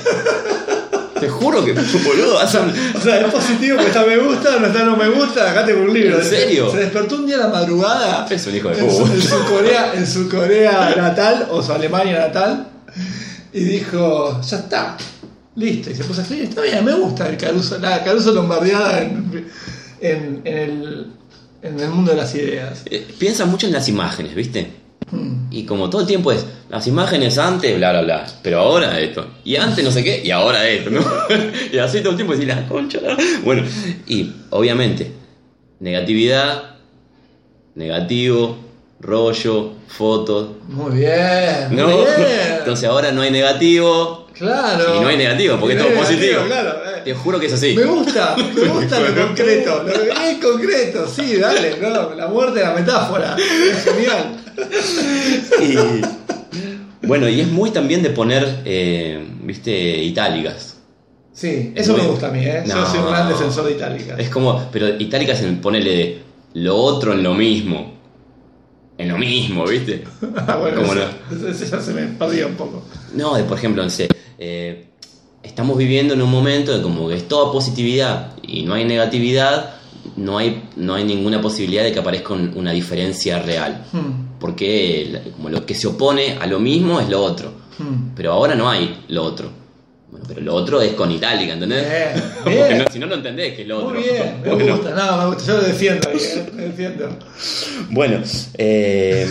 Te 1.21 1.29
juro 1.29 1.65
que, 1.65 1.73
boludo, 1.73 2.39
hace 2.39 2.59
un- 2.59 2.71
O 2.97 3.01
sea, 3.01 3.21
es 3.21 3.33
positivo 3.33 3.77
porque 3.77 3.91
está 3.91 4.05
me 4.05 4.19
gusta, 4.19 4.59
no 4.59 4.67
está 4.67 4.85
no 4.85 4.97
me 4.97 5.09
gusta, 5.09 5.51
acá 5.53 5.65
tengo 5.65 5.83
un 5.85 5.95
libro. 5.95 6.19
¿En 6.21 6.25
serio? 6.25 6.71
Se 6.71 6.79
despertó 6.79 7.15
un 7.17 7.27
día 7.27 7.37
a 7.37 7.41
la 7.41 7.49
madrugada 7.49 8.27
Es 8.29 8.47
un 8.47 8.57
hijo 8.57 8.69
de 8.69 8.79
en 8.81 8.91
su, 8.91 8.99
puta. 8.99 9.15
en 9.15 9.23
su 9.23 9.45
Corea, 9.47 9.93
en 9.95 10.07
su 10.07 10.29
Corea 10.29 10.95
natal 10.97 11.49
o 11.51 11.63
su 11.63 11.73
Alemania 11.73 12.19
natal 12.19 12.67
y 13.53 13.61
dijo, 13.65 14.41
ya 14.43 14.57
está, 14.59 14.97
listo. 15.57 15.91
Y 15.91 15.95
se 15.95 16.05
puso 16.05 16.21
a 16.21 16.23
escribir, 16.23 16.49
está 16.49 16.63
bien, 16.63 16.85
me 16.85 16.95
gusta 16.95 17.29
el 17.29 17.37
Caruso, 17.37 17.79
la 17.79 18.03
Caruso 18.03 18.33
Lombardeada 18.33 19.03
en, 19.03 19.47
en, 20.01 20.43
en 20.45 20.59
el, 20.59 21.07
en 21.63 21.81
el 21.81 21.91
mundo 21.91 22.13
de 22.13 22.17
las 22.17 22.35
ideas. 22.35 22.83
Eh, 22.87 23.07
Piensa 23.19 23.47
mucho 23.47 23.67
en 23.67 23.73
las 23.73 23.89
imágenes, 23.89 24.35
¿viste? 24.35 24.85
Mm. 25.11 25.47
Y 25.51 25.65
como 25.65 25.89
todo 25.91 26.03
el 26.03 26.07
tiempo 26.07 26.33
es, 26.33 26.45
las 26.69 26.87
imágenes 26.87 27.39
antes, 27.39 27.77
bla, 27.77 27.93
bla, 27.93 28.03
bla, 28.03 28.27
pero 28.43 28.61
ahora 28.61 28.99
esto, 28.99 29.27
y 29.45 29.57
antes 29.57 29.85
no 29.85 29.91
sé 29.91 30.03
qué, 30.03 30.23
y 30.25 30.31
ahora 30.31 30.67
esto, 30.67 30.91
¿no? 30.91 31.01
y 31.73 31.79
así 31.79 32.01
todo 32.01 32.11
el 32.11 32.17
tiempo 32.17 32.35
decís, 32.35 32.49
la 32.49 32.67
concha, 32.67 33.01
la-". 33.01 33.17
bueno, 33.45 33.63
y 34.07 34.33
obviamente, 34.51 35.13
negatividad, 35.81 36.77
negativo, 37.75 38.59
rollo, 39.01 39.73
fotos, 39.87 40.49
Muy 40.69 40.99
bien, 40.99 41.69
muy 41.71 41.85
bien. 41.85 42.57
Entonces 42.59 42.89
ahora 42.89 43.13
no 43.13 43.23
hay 43.23 43.31
negativo, 43.31 44.24
claro. 44.39 44.97
y 44.97 45.01
no 45.01 45.09
hay 45.09 45.17
negativo, 45.17 45.57
porque 45.59 45.77
es 45.77 45.83
todo 45.83 45.95
positivo. 45.95 46.43
Claro, 46.47 46.71
eh. 46.85 47.01
Te 47.05 47.15
juro 47.15 47.39
que 47.41 47.47
es 47.47 47.53
así. 47.53 47.75
Me 47.75 47.85
gusta, 47.85 48.37
me 48.55 48.69
gusta 48.69 49.01
lo 49.01 49.27
concreto, 49.27 49.83
lo 49.83 49.93
es 49.93 50.39
concreto, 50.43 51.07
sí, 51.09 51.37
dale, 51.37 51.77
no, 51.81 52.15
la 52.15 52.27
muerte 52.29 52.61
es 52.61 52.67
la 52.67 52.75
metáfora, 52.75 53.37
es 53.37 53.85
genial. 53.85 54.37
Y, 55.61 57.07
bueno, 57.07 57.29
y 57.29 57.41
es 57.41 57.49
muy 57.49 57.71
también 57.71 58.03
de 58.03 58.11
poner, 58.11 58.61
eh, 58.65 59.27
viste, 59.43 59.73
itálicas. 60.03 60.79
Sí, 61.33 61.73
eso 61.75 61.93
Muy- 61.93 62.03
me 62.03 62.09
gusta 62.09 62.29
a 62.29 62.31
mí, 62.31 62.45
¿eh? 62.45 62.63
yo 62.65 62.87
soy 62.87 63.01
un 63.01 63.07
gran 63.11 63.29
defensor 63.29 63.65
de 63.67 63.73
Itálica. 63.73 64.15
Es 64.17 64.29
como, 64.29 64.69
pero 64.71 64.89
itálicas 65.01 65.43
en 65.43 65.61
ponerle 65.61 65.91
de 65.97 66.23
lo 66.55 66.77
otro 66.77 67.13
en 67.13 67.23
lo 67.25 67.35
mismo. 67.35 67.93
En 68.97 69.09
lo 69.09 69.19
mismo, 69.19 69.67
¿viste? 69.67 70.05
Ah, 70.37 70.57
bueno, 70.61 70.77
¿Cómo 70.83 70.93
eso, 70.93 71.09
eso- 71.33 71.49
eso 71.49 71.77
ya 71.77 71.83
se 71.83 71.93
me 71.93 72.03
perdió 72.03 72.47
un 72.47 72.55
poco. 72.55 72.85
No, 73.15 73.35
de, 73.35 73.43
por 73.43 73.59
ejemplo, 73.59 73.83
no 73.83 73.91
sé, 73.91 74.07
eh, 74.39 74.87
estamos 75.43 75.77
viviendo 75.79 76.15
en 76.15 76.23
un 76.23 76.31
momento 76.31 76.75
de 76.77 76.83
como 76.83 77.09
que 77.09 77.17
es 77.17 77.29
toda 77.29 77.53
positividad 77.53 78.33
y 78.43 78.63
no 78.63 78.75
hay 78.75 78.85
negatividad, 78.85 79.75
no 80.17 80.39
hay, 80.39 80.63
no 80.77 80.95
hay 80.95 81.05
ninguna 81.05 81.41
posibilidad 81.41 81.83
de 81.85 81.93
que 81.93 81.99
aparezca 81.99 82.35
un- 82.35 82.53
una 82.57 82.73
diferencia 82.73 83.39
real. 83.41 83.85
Hmm, 83.93 84.39
Porque 84.39 85.21
como 85.37 85.49
lo 85.49 85.65
que 85.65 85.75
se 85.75 85.87
opone 85.87 86.37
a 86.41 86.47
lo 86.47 86.59
mismo 86.61 87.01
es 87.01 87.09
lo 87.09 87.23
otro. 87.23 87.53
hmm. 87.79 88.15
Pero 88.15 88.33
ahora 88.33 88.55
no 88.55 88.69
hay 88.69 89.05
lo 89.09 89.23
otro. 89.25 89.51
Bueno, 90.11 90.27
pero 90.29 90.41
lo 90.43 90.55
otro 90.55 90.81
es 90.81 90.93
con 90.93 91.11
itálica, 91.11 91.55
¿entendés? 91.55 91.85
Bien, 91.89 92.25
Porque 92.45 92.65
bien. 92.69 92.79
no- 92.79 92.85
si 92.93 92.99
no 93.01 93.07
lo 93.07 93.15
entendés, 93.17 93.55
que 93.57 93.63
es 93.63 93.69
lo 93.69 93.79
otro. 93.79 93.91
Muy 93.95 94.03
bien, 94.03 94.41
me 94.43 94.49
Bueno. 94.55 94.77
gusta, 94.77 94.91
no, 94.95 95.17
me 95.19 95.27
gusta, 95.35 95.45
yo 95.53 95.57
lo 95.59 95.63
defiendo 95.65 96.09
ahí, 96.09 96.17
eh, 96.19 96.47
defiendo. 96.57 97.19
Bueno, 97.91 98.21
eh, 98.59 99.27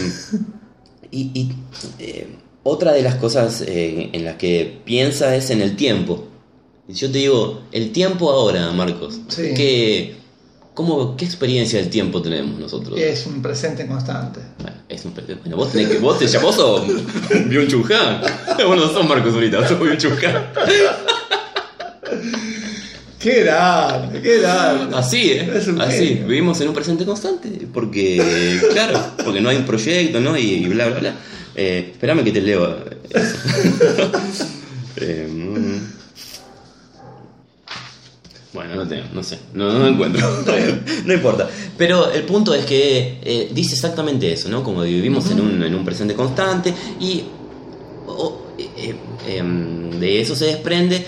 y, 1.11 1.21
y, 1.33 1.51
eh, 1.99 2.27
otra 2.63 2.93
de 2.93 3.01
las 3.01 3.15
cosas 3.15 3.61
eh, 3.67 4.09
en 4.13 4.25
las 4.25 4.35
que 4.35 4.79
piensa 4.85 5.35
es 5.35 5.49
en 5.49 5.61
el 5.61 5.75
tiempo. 5.75 6.27
Y 6.87 6.93
Yo 6.93 7.11
te 7.11 7.19
digo, 7.19 7.61
el 7.71 7.91
tiempo 7.91 8.31
ahora, 8.31 8.71
Marcos. 8.71 9.19
Sí. 9.27 9.53
¿qué, 9.55 10.15
cómo, 10.73 11.15
¿Qué 11.15 11.25
experiencia 11.25 11.79
del 11.79 11.89
tiempo 11.89 12.21
tenemos 12.21 12.59
nosotros? 12.59 12.99
Es 12.99 13.25
un 13.25 13.41
presente 13.41 13.85
constante. 13.87 14.39
Bueno, 14.61 14.77
es 14.89 15.05
un, 15.05 15.13
bueno, 15.13 15.57
vos 15.57 15.71
tenés 15.71 15.89
que. 15.89 15.97
Vos 15.99 16.19
te 16.19 16.27
llamás 16.27 16.57
Byung 17.47 17.67
Chul 17.67 17.93
Han. 17.93 18.21
Bueno, 18.67 18.85
no 18.85 18.93
sos 18.93 19.07
Marcos 19.07 19.33
ahorita, 19.33 19.67
sos 19.67 19.97
Chul 19.97 20.13
Han. 20.25 20.43
Qué 23.19 23.43
grande, 23.45 24.21
qué 24.21 24.39
grande. 24.41 24.97
Así, 24.97 25.31
¿eh? 25.31 25.49
Es 25.55 25.69
Así. 25.69 26.07
genio. 26.07 26.27
Vivimos 26.27 26.59
en 26.59 26.67
un 26.67 26.73
presente 26.73 27.05
constante. 27.05 27.47
Porque, 27.73 28.59
claro, 28.73 28.99
porque 29.23 29.39
no 29.39 29.47
hay 29.47 29.55
un 29.55 29.65
proyecto, 29.65 30.19
¿no? 30.19 30.37
Y, 30.37 30.41
y 30.55 30.65
bla, 30.65 30.87
bla, 30.87 30.99
bla. 30.99 31.15
Eh, 31.55 31.89
espérame 31.91 32.23
que 32.23 32.31
te 32.31 32.41
leo 32.41 32.85
eso. 33.09 33.37
Eh, 34.95 35.27
mm. 35.27 35.77
bueno, 38.53 38.75
no 38.75 38.87
tengo, 38.87 39.05
no 39.11 39.23
sé, 39.23 39.39
no, 39.53 39.71
no 39.71 39.79
lo 39.79 39.87
encuentro. 39.87 40.43
no 41.05 41.13
importa. 41.13 41.49
Pero 41.77 42.11
el 42.11 42.23
punto 42.23 42.53
es 42.53 42.65
que 42.65 43.19
eh, 43.23 43.49
dice 43.51 43.73
exactamente 43.73 44.31
eso, 44.31 44.49
¿no? 44.49 44.63
Como 44.63 44.83
vivimos 44.83 45.29
en, 45.31 45.41
un, 45.41 45.63
en 45.63 45.73
un 45.73 45.83
presente 45.83 46.13
constante 46.13 46.73
y 46.99 47.23
eh, 48.57 48.69
eh, 48.77 48.95
em, 49.27 49.99
de 49.99 50.21
eso 50.21 50.35
se 50.35 50.45
desprende 50.45 51.05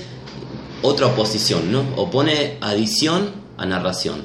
otra 0.82 1.08
oposición, 1.08 1.72
¿no? 1.72 1.86
Opone 1.96 2.58
adición 2.62 3.30
a 3.58 3.66
narración. 3.66 4.24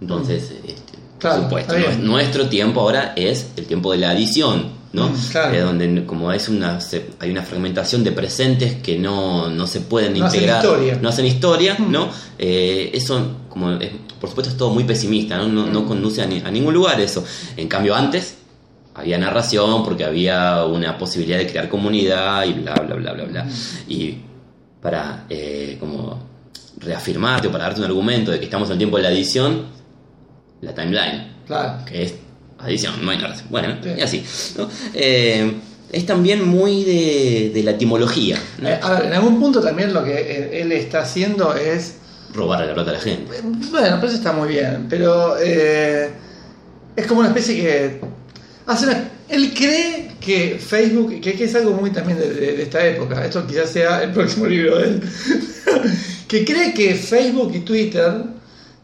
Entonces, 0.00 0.52
este, 0.66 0.98
Claro, 1.18 1.48
por 1.48 1.60
supuesto, 1.62 1.98
nuestro 2.00 2.48
tiempo 2.48 2.80
ahora 2.80 3.12
es 3.16 3.48
el 3.56 3.66
tiempo 3.66 3.90
de 3.90 3.98
la 3.98 4.10
adición, 4.10 4.77
¿no? 4.92 5.08
Mm, 5.10 5.14
claro. 5.30 5.54
Eh, 5.54 5.60
donde 5.60 6.04
como 6.06 6.32
es 6.32 6.48
una 6.48 6.80
se- 6.80 7.10
hay 7.20 7.30
una 7.30 7.42
fragmentación 7.42 8.02
de 8.04 8.12
presentes 8.12 8.74
que 8.82 8.98
no, 8.98 9.48
no 9.50 9.66
se 9.66 9.80
pueden 9.80 10.18
No 10.18 10.24
hacen 10.26 10.40
integrar, 10.40 10.64
historia. 10.64 10.98
no 11.00 11.08
hacen 11.08 11.26
historia, 11.26 11.76
Mm. 11.78 11.90
¿no? 11.92 12.08
Eh, 12.38 12.90
eso, 12.94 13.36
como 13.48 13.72
es- 13.72 13.90
por 14.20 14.28
supuesto, 14.30 14.50
es 14.52 14.56
todo 14.56 14.70
muy 14.70 14.84
pesimista, 14.84 15.36
¿no? 15.38 15.46
No, 15.48 15.66
no 15.66 15.86
conduce 15.86 16.22
a, 16.22 16.26
ni- 16.26 16.40
a 16.40 16.50
ningún 16.50 16.74
lugar 16.74 17.00
eso. 17.00 17.24
En 17.56 17.68
cambio, 17.68 17.94
antes 17.94 18.36
había 18.94 19.16
narración 19.18 19.84
porque 19.84 20.04
había 20.04 20.64
una 20.64 20.98
posibilidad 20.98 21.38
de 21.38 21.46
crear 21.46 21.68
comunidad 21.68 22.44
y 22.46 22.54
bla, 22.54 22.74
bla, 22.74 22.96
bla, 22.96 23.12
bla, 23.12 23.24
bla. 23.24 23.46
Y 23.88 24.16
para 24.82 25.26
eh, 25.28 25.76
como 25.78 26.18
reafirmarte 26.78 27.48
o 27.48 27.52
para 27.52 27.64
darte 27.64 27.80
un 27.80 27.86
argumento 27.86 28.30
de 28.30 28.38
que 28.38 28.44
estamos 28.46 28.68
en 28.68 28.72
el 28.72 28.78
tiempo 28.78 28.96
de 28.96 29.02
la 29.04 29.10
edición, 29.10 29.66
la 30.62 30.74
timeline, 30.74 31.32
Claro. 31.46 31.84
que 31.84 32.02
es 32.04 32.14
adición, 32.58 32.94
no 33.04 33.10
hay 33.10 33.18
narración. 33.18 33.46
Bueno, 33.50 33.76
y 33.96 34.00
así. 34.00 34.24
¿no? 34.56 34.68
Eh, 34.94 35.52
es 35.90 36.04
también 36.06 36.46
muy 36.46 36.84
de, 36.84 37.50
de 37.54 37.62
la 37.62 37.70
etimología, 37.72 38.38
¿no? 38.60 38.68
Eh, 38.68 38.78
a 38.82 38.92
ver, 38.92 39.06
en 39.06 39.12
algún 39.14 39.40
punto 39.40 39.60
también 39.60 39.94
lo 39.94 40.04
que 40.04 40.12
eh, 40.12 40.60
él 40.62 40.72
está 40.72 41.00
haciendo 41.00 41.54
es 41.54 41.94
robar 42.34 42.66
la 42.66 42.74
plata 42.74 42.90
a 42.90 42.94
la 42.94 43.00
gente. 43.00 43.32
Bueno, 43.70 43.96
pero 43.96 44.06
eso 44.08 44.16
está 44.16 44.32
muy 44.32 44.48
bien, 44.50 44.86
pero 44.90 45.36
eh, 45.40 46.10
es 46.94 47.06
como 47.06 47.20
una 47.20 47.28
especie 47.30 47.56
que 47.56 48.00
hace 48.66 48.84
una- 48.86 49.10
él 49.30 49.52
cree 49.54 50.12
que 50.20 50.58
Facebook, 50.58 51.20
que, 51.22 51.32
que 51.34 51.44
es 51.44 51.54
algo 51.54 51.70
muy 51.72 51.90
también 51.90 52.18
de, 52.18 52.28
de- 52.34 52.52
de 52.56 52.62
esta 52.64 52.86
época, 52.86 53.24
esto 53.24 53.46
quizás 53.46 53.70
sea 53.70 54.02
el 54.02 54.12
próximo 54.12 54.46
libro 54.46 54.76
de 54.78 54.84
él, 54.88 55.02
que 56.28 56.44
cree 56.44 56.74
que 56.74 56.94
Facebook 56.96 57.52
y 57.54 57.60
Twitter 57.60 58.12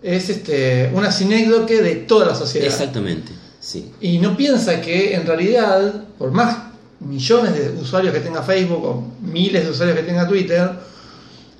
es 0.02 0.30
este, 0.30 0.90
una 0.94 1.10
sinécdoque 1.12 1.82
de 1.82 1.96
toda 1.96 2.26
la 2.26 2.34
sociedad. 2.34 2.66
Exactamente, 2.68 3.32
sí. 3.74 3.90
Y 4.00 4.18
no 4.18 4.36
piensa 4.36 4.80
que 4.80 5.14
en 5.14 5.26
realidad, 5.26 6.04
por 6.18 6.30
más 6.30 6.56
millones 7.00 7.52
de 7.54 7.70
usuarios 7.80 8.14
que 8.14 8.20
tenga 8.20 8.42
Facebook 8.42 8.84
o 8.84 9.04
miles 9.22 9.64
de 9.64 9.70
usuarios 9.70 9.96
que 9.98 10.04
tenga 10.04 10.26
Twitter, 10.28 10.70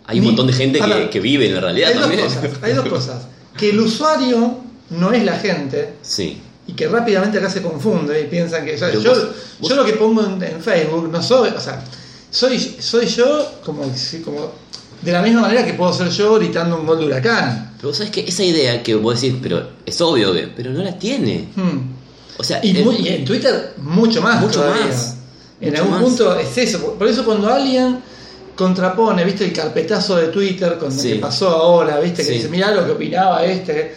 Hay 0.06 0.18
un 0.18 0.24
Ni- 0.24 0.26
montón 0.32 0.46
de 0.48 0.52
gente 0.52 0.78
que, 1.10 1.18
vive 1.20 1.46
en 1.46 1.54
la 1.54 1.60
realidad 1.62 1.88
hay 1.88 1.94
dos, 1.94 2.02
también. 2.02 2.24
cosas, 2.24 2.44
hay 2.62 2.72
dos 2.74 2.86
cosas. 2.88 3.22
Que 3.56 3.70
el 3.70 3.80
usuario 3.80 4.58
no 4.90 5.12
es 5.12 5.24
la 5.24 5.38
gente 5.38 5.94
Sí. 6.02 6.40
y 6.66 6.72
que 6.74 6.88
rápidamente 6.88 7.38
acá 7.38 7.48
se 7.48 7.62
confunde 7.62 8.20
y 8.20 8.24
piensan 8.26 8.66
que 8.66 8.74
o 8.74 8.78
sea, 8.78 8.88
Pero 8.88 9.00
yo, 9.00 9.10
vos- 9.10 9.26
vos- 9.60 9.70
yo 9.70 9.76
lo 9.76 9.84
que 9.86 9.94
pongo 9.94 10.22
en, 10.26 10.42
en 10.42 10.60
Facebook 10.60 11.08
no 11.10 11.22
soy, 11.22 11.50
o 11.56 11.60
sea, 11.60 11.82
soy, 12.30 12.58
soy 12.58 13.06
yo 13.06 13.50
como, 13.64 13.82
como 14.24 14.52
de 15.00 15.10
la 15.12 15.22
misma 15.22 15.40
manera 15.40 15.64
que 15.64 15.72
puedo 15.72 15.92
ser 15.94 16.10
yo 16.10 16.34
gritando 16.34 16.78
un 16.78 16.86
gol 16.86 16.98
de 16.98 17.06
huracán. 17.06 17.72
Pero 17.78 17.88
vos 17.88 17.96
sabés 17.96 18.12
que 18.12 18.20
esa 18.28 18.44
idea 18.44 18.82
que 18.82 18.94
vos 18.96 19.18
decís, 19.20 19.38
pero 19.42 19.68
es 19.86 19.98
obvio 20.02 20.34
pero 20.54 20.70
no 20.70 20.82
la 20.82 20.98
tiene. 20.98 21.48
Hmm. 21.56 21.78
O 22.38 22.44
sea, 22.44 22.60
Y, 22.64 22.76
el- 22.76 22.84
muy- 22.84 22.96
y 22.96 23.08
en 23.08 23.24
Twitter 23.24 23.74
mucho 23.78 24.20
más. 24.22 24.40
Mucho 24.40 24.60
todavía. 24.60 24.86
más. 24.86 25.14
En 25.60 25.70
Mucho 25.70 25.82
algún 25.82 25.94
más. 25.94 26.02
punto 26.04 26.38
es 26.38 26.58
eso. 26.58 26.94
Por- 26.98 27.08
eso 27.08 27.24
cuando 27.24 27.52
alguien 27.52 27.98
contrapone, 28.56 29.24
viste, 29.24 29.44
el 29.44 29.52
carpetazo 29.52 30.16
de 30.16 30.28
Twitter 30.28 30.78
con 30.78 30.92
Sí. 30.92 31.08
lo 31.10 31.14
que 31.16 31.20
pasó 31.20 31.48
ahora, 31.48 31.98
viste, 32.00 32.22
que 32.22 32.28
Sí. 32.28 32.34
dice, 32.34 32.48
mirá 32.48 32.70
lo 32.72 32.84
que 32.84 32.92
opinaba 32.92 33.44
este. 33.44 33.94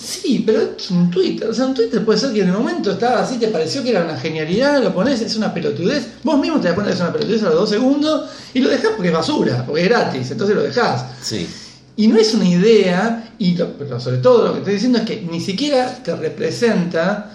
Sí, 0.00 0.44
pero 0.46 0.60
es 0.76 0.90
un 0.92 1.10
Twitter. 1.10 1.48
O 1.48 1.54
sea, 1.54 1.66
un 1.66 1.74
Twitter 1.74 2.04
puede 2.04 2.18
ser 2.20 2.32
que 2.32 2.42
en 2.42 2.48
el 2.48 2.52
momento 2.54 2.92
estaba 2.92 3.20
así, 3.20 3.36
te 3.36 3.48
pareció 3.48 3.82
que 3.82 3.90
era 3.90 4.04
una 4.04 4.16
genialidad, 4.16 4.80
lo 4.80 4.94
pones, 4.94 5.20
es 5.20 5.34
una 5.34 5.52
pelotudez. 5.52 6.06
Vos 6.22 6.38
mismo 6.38 6.60
te 6.60 6.68
das 6.68 6.74
cuenta 6.74 6.90
que 6.92 6.94
es 6.94 7.00
una 7.00 7.12
pelotudez 7.12 7.42
a 7.42 7.46
los 7.46 7.54
dos 7.56 7.70
segundos 7.70 8.30
y 8.54 8.60
lo 8.60 8.68
dejás 8.68 8.92
porque 8.94 9.08
es 9.08 9.14
basura, 9.14 9.64
porque 9.66 9.82
es 9.82 9.88
gratis, 9.88 10.30
entonces 10.30 10.54
lo 10.54 10.62
dejás. 10.62 11.04
Sí. 11.20 11.48
Y 11.96 12.06
no 12.06 12.16
es 12.16 12.32
una 12.32 12.48
idea, 12.48 13.32
y 13.40 13.56
lo- 13.56 13.72
pero 13.72 13.98
sobre 13.98 14.18
todo 14.18 14.44
lo 14.46 14.52
que 14.52 14.58
estoy 14.60 14.74
diciendo 14.74 14.98
es 14.98 15.04
que 15.04 15.20
ni 15.28 15.40
siquiera 15.40 15.92
te 16.04 16.14
representa 16.14 17.32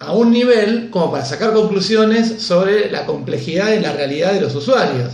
a 0.00 0.12
un 0.12 0.30
nivel 0.32 0.90
como 0.90 1.10
para 1.12 1.24
sacar 1.24 1.52
conclusiones 1.52 2.42
sobre 2.42 2.90
la 2.90 3.06
complejidad 3.06 3.72
y 3.72 3.80
la 3.80 3.92
realidad 3.92 4.32
de 4.32 4.40
los 4.40 4.54
usuarios. 4.54 5.12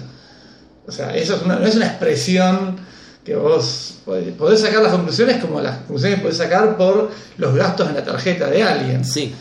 O 0.87 0.93
sea, 0.93 1.15
eso 1.15 1.37
es 1.37 1.43
una- 1.43 1.57
no 1.59 1.67
es 1.67 1.77
una 1.77 1.87
expresión 1.87 2.77
que 3.25 3.37
vos 3.37 3.99
podés, 4.05 4.61
sacar 4.61 4.83
las 4.83 4.93
conclusiones 4.93 5.37
como 5.37 5.61
las 5.61 5.77
conclusiones 5.79 6.17
que 6.19 6.23
podés 6.23 6.39
sacar 6.39 6.77
por 6.77 7.11
los 7.37 7.55
gastos 7.55 7.89
en 7.89 7.95
la 7.95 8.05
tarjeta 8.05 8.49
de 8.49 8.63
alguien, 8.63 9.05
Sí. 9.05 9.33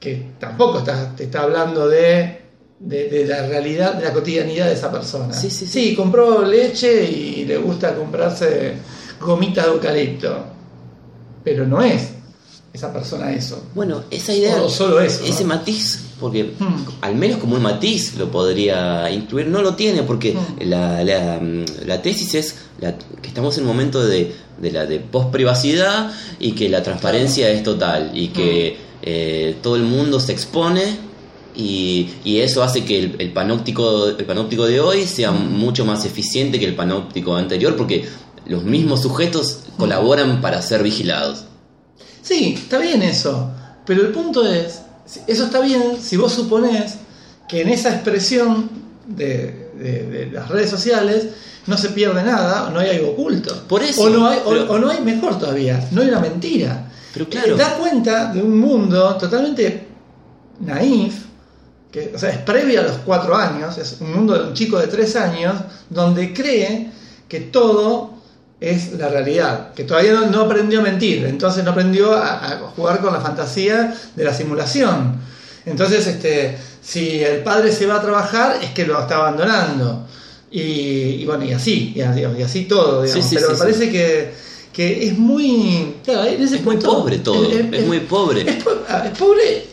que 0.00 0.30
tampoco 0.40 0.78
está- 0.78 1.14
te 1.14 1.24
está 1.24 1.42
hablando 1.42 1.86
de, 1.88 2.40
de- 2.80 3.08
de 3.08 3.26
la 3.26 3.46
realidad, 3.46 3.94
de 3.94 4.04
la 4.04 4.12
cotidianidad 4.12 4.66
de 4.66 4.72
esa 4.72 4.90
persona. 4.90 5.32
Sí, 5.32 5.50
sí, 5.50 5.66
sí. 5.66 5.94
compró 5.94 6.42
leche 6.44 7.04
y 7.04 7.44
le 7.44 7.56
gusta 7.58 7.94
comprarse 7.94 8.74
gomitas 9.20 9.66
de 9.66 9.70
eucalipto, 9.72 10.44
pero 11.44 11.66
no 11.66 11.82
es 11.82 12.08
esa 12.76 12.92
persona 12.92 13.32
eso. 13.32 13.62
Bueno, 13.74 14.04
esa 14.10 14.32
idea. 14.34 14.62
O 14.62 14.68
solo 14.68 15.00
eso, 15.00 15.24
Ese 15.24 15.42
¿no? 15.44 15.48
matiz, 15.48 16.00
porque 16.20 16.52
Hmm. 16.58 16.84
al 17.00 17.14
menos 17.16 17.38
como 17.38 17.56
un 17.56 17.62
matiz 17.62 18.14
lo 18.16 18.30
podría 18.30 19.10
incluir, 19.10 19.46
no 19.48 19.62
lo 19.62 19.74
tiene, 19.74 20.02
porque 20.02 20.34
Hmm. 20.34 20.68
la, 20.68 21.02
la, 21.04 21.40
la 21.84 22.02
tesis 22.02 22.34
es 22.34 22.54
la- 22.80 22.96
que 23.22 23.28
estamos 23.28 23.56
en 23.58 23.64
un 23.64 23.68
momento 23.68 24.04
de, 24.04 24.32
de 24.60 24.70
la 24.72 24.86
de 24.86 25.00
post-privacidad 25.00 26.12
y 26.38 26.52
que 26.52 26.68
la 26.68 26.82
transparencia 26.82 27.48
es 27.50 27.62
total 27.62 28.12
y 28.14 28.28
que 28.28 28.76
Hmm. 28.78 28.86
eh, 29.02 29.56
todo 29.62 29.76
el 29.76 29.82
mundo 29.82 30.20
se 30.20 30.32
expone. 30.32 31.04
Y, 31.58 32.10
y 32.22 32.40
eso 32.40 32.62
hace 32.62 32.84
que 32.84 32.98
el, 32.98 33.16
el 33.18 33.32
panóptico, 33.32 34.08
el 34.08 34.24
panóptico 34.26 34.66
de 34.66 34.78
hoy 34.80 35.06
sea 35.06 35.30
mucho 35.30 35.86
más 35.86 36.04
eficiente 36.04 36.58
que 36.58 36.66
el 36.66 36.74
panóptico 36.76 37.34
anterior 37.34 37.76
porque 37.76 38.04
los 38.46 38.62
mismos 38.64 39.00
sujetos 39.00 39.60
colaboran 39.78 40.42
para 40.42 40.60
ser 40.60 40.82
vigilados. 40.82 41.44
Sí, 42.26 42.54
está 42.56 42.78
bien 42.78 43.02
eso, 43.02 43.50
pero 43.84 44.02
el 44.02 44.08
punto 44.08 44.44
es, 44.50 44.80
eso 45.26 45.44
está 45.44 45.60
bien 45.60 45.98
si 46.00 46.16
vos 46.16 46.32
suponés 46.32 46.94
que 47.48 47.60
en 47.62 47.68
esa 47.68 47.90
expresión 47.94 48.68
de, 49.06 49.70
de- 49.78 50.06
de 50.10 50.30
las 50.32 50.48
redes 50.48 50.68
sociales 50.70 51.28
no 51.68 51.76
se 51.76 51.90
pierde 51.90 52.22
nada, 52.24 52.70
no 52.70 52.80
hay 52.80 52.90
algo 52.96 53.10
oculto. 53.10 53.62
Por 53.68 53.82
eso, 53.82 54.02
O 54.02 54.10
no 54.10 54.26
hay, 54.26 54.38
o- 54.44 54.48
pero- 54.50 54.72
o 54.72 54.78
no 54.78 54.90
hay 54.90 55.00
mejor 55.02 55.38
todavía, 55.38 55.88
no 55.92 56.02
hay 56.02 56.08
una 56.08 56.20
mentira. 56.20 56.90
Pero 57.12 57.28
claro. 57.28 57.54
Eh, 57.54 57.58
da 57.58 57.74
cuenta 57.76 58.32
de 58.32 58.42
un 58.42 58.58
mundo 58.58 59.16
totalmente 59.16 59.86
naif, 60.60 61.24
que 61.92 62.12
o 62.14 62.18
sea, 62.18 62.30
es 62.30 62.38
previo 62.38 62.80
a 62.80 62.84
los 62.84 62.98
cuatro 63.04 63.36
años, 63.36 63.78
es 63.78 63.98
un 64.00 64.12
mundo 64.14 64.34
de 64.36 64.48
un 64.48 64.54
chico 64.54 64.78
de 64.78 64.88
tres 64.88 65.14
años, 65.16 65.54
donde 65.88 66.32
cree 66.34 66.90
que 67.28 67.40
todo 67.40 68.15
es 68.60 68.92
la 68.92 69.08
realidad, 69.08 69.74
que 69.74 69.84
todavía 69.84 70.12
no, 70.12 70.26
no 70.26 70.40
aprendió 70.42 70.80
a 70.80 70.82
mentir, 70.82 71.24
entonces 71.26 71.62
no 71.64 71.72
aprendió 71.72 72.14
a, 72.14 72.46
a 72.46 72.58
jugar 72.74 73.00
con 73.00 73.12
la 73.12 73.20
fantasía 73.20 73.94
de 74.14 74.24
la 74.24 74.32
simulación. 74.32 75.16
Entonces, 75.66 76.06
este, 76.06 76.56
si 76.80 77.22
el 77.22 77.42
padre 77.42 77.70
se 77.72 77.86
va 77.86 77.96
a 77.96 78.02
trabajar, 78.02 78.58
es 78.62 78.70
que 78.70 78.86
lo 78.86 79.00
está 79.00 79.16
abandonando. 79.16 80.06
Y, 80.50 80.60
y 80.60 81.24
bueno, 81.26 81.44
y 81.44 81.52
así, 81.52 81.92
y 81.94 82.00
así, 82.00 82.20
y 82.20 82.42
así 82.42 82.64
todo, 82.64 83.02
digamos. 83.02 83.24
Sí, 83.24 83.30
sí, 83.30 83.34
Pero 83.34 83.48
sí, 83.48 83.52
me 83.54 83.58
parece 83.58 83.90
que, 83.90 84.30
que 84.72 85.06
es 85.08 85.18
muy. 85.18 85.96
claro, 86.04 86.24
en 86.24 86.42
ese 86.42 86.56
Es 86.56 86.64
muy 86.64 86.76
pobre 86.76 87.18
todo, 87.18 87.50
es 87.50 87.86
muy 87.86 88.00
pobre. 88.00 88.42
Es, 88.48 88.64
ah, 88.88 89.04
es 89.12 89.18
pobre 89.18 89.66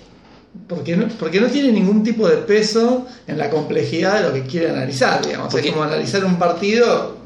porque 0.67 0.95
no, 0.95 1.07
porque 1.19 1.41
no 1.41 1.47
tiene 1.47 1.71
ningún 1.71 2.03
tipo 2.03 2.27
de 2.27 2.37
peso 2.37 3.05
en 3.27 3.37
la 3.37 3.49
complejidad 3.49 4.21
de 4.21 4.27
lo 4.29 4.33
que 4.33 4.43
quiere 4.43 4.69
analizar, 4.69 5.25
digamos. 5.25 5.51
Porque- 5.51 5.67
Es 5.69 5.73
como 5.73 5.85
analizar 5.85 6.23
un 6.25 6.37
partido 6.37 7.17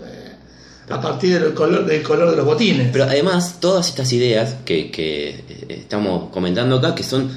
a 0.89 1.01
partir 1.01 1.39
del 1.41 1.53
color, 1.53 1.85
del 1.85 2.01
color 2.01 2.31
de 2.31 2.37
los 2.37 2.45
botines. 2.45 2.89
Pero 2.91 3.03
además, 3.05 3.57
todas 3.59 3.89
estas 3.89 4.11
ideas 4.13 4.55
que, 4.65 4.89
que, 4.91 5.29
eh, 5.29 5.65
estamos 5.69 6.29
comentando 6.31 6.77
acá, 6.77 6.95
que 6.95 7.03
son 7.03 7.29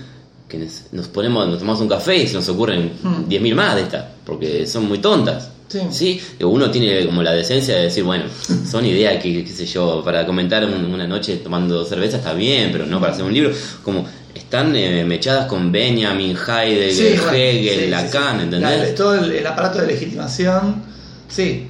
que 0.48 0.58
nos, 0.92 1.06
ponemos, 1.08 1.46
nos 1.48 1.58
tomamos 1.60 1.80
un 1.80 1.88
café 1.88 2.16
y 2.16 2.26
se 2.26 2.34
nos 2.34 2.48
ocurren 2.48 2.90
Hmm. 3.02 3.28
10.000 3.28 3.54
más 3.54 3.76
de 3.76 3.82
estas, 3.82 4.04
porque 4.26 4.66
son 4.66 4.86
muy 4.88 4.98
tontas. 4.98 5.48
Sí. 5.92 6.20
Uno 6.40 6.68
tiene 6.72 7.06
como 7.06 7.22
la 7.22 7.30
decencia 7.32 7.76
de 7.76 7.82
decir, 7.82 8.02
bueno, 8.02 8.24
son 8.68 8.84
ideas 8.84 9.22
que, 9.22 9.44
qué 9.44 9.50
sé 9.52 9.64
yo, 9.66 10.02
para 10.04 10.26
comentar 10.26 10.64
un- 10.64 10.92
una 10.92 11.06
noche 11.06 11.36
tomando 11.36 11.84
cerveza 11.84 12.16
está 12.16 12.32
bien, 12.34 12.70
pero 12.72 12.84
no 12.86 12.98
para 12.98 13.12
hacer 13.12 13.24
un 13.24 13.32
libro. 13.32 13.52
Como 13.84 14.04
están 14.34 14.74
eh, 14.74 15.04
mechadas 15.04 15.46
con 15.46 15.70
Benjamin, 15.70 16.36
Heidegger, 16.36 16.92
Sí, 16.92 17.06
Hegel, 17.32 17.74
sí, 17.78 17.84
sí, 17.84 17.86
Lacan, 17.90 18.38
sí. 18.38 18.42
¿entendés? 18.42 18.88
La- 18.88 18.94
todo 18.96 19.14
el, 19.14 19.30
el 19.30 19.46
aparato 19.46 19.78
de 19.80 19.86
legitimación, 19.86 20.82
sí. 21.28 21.68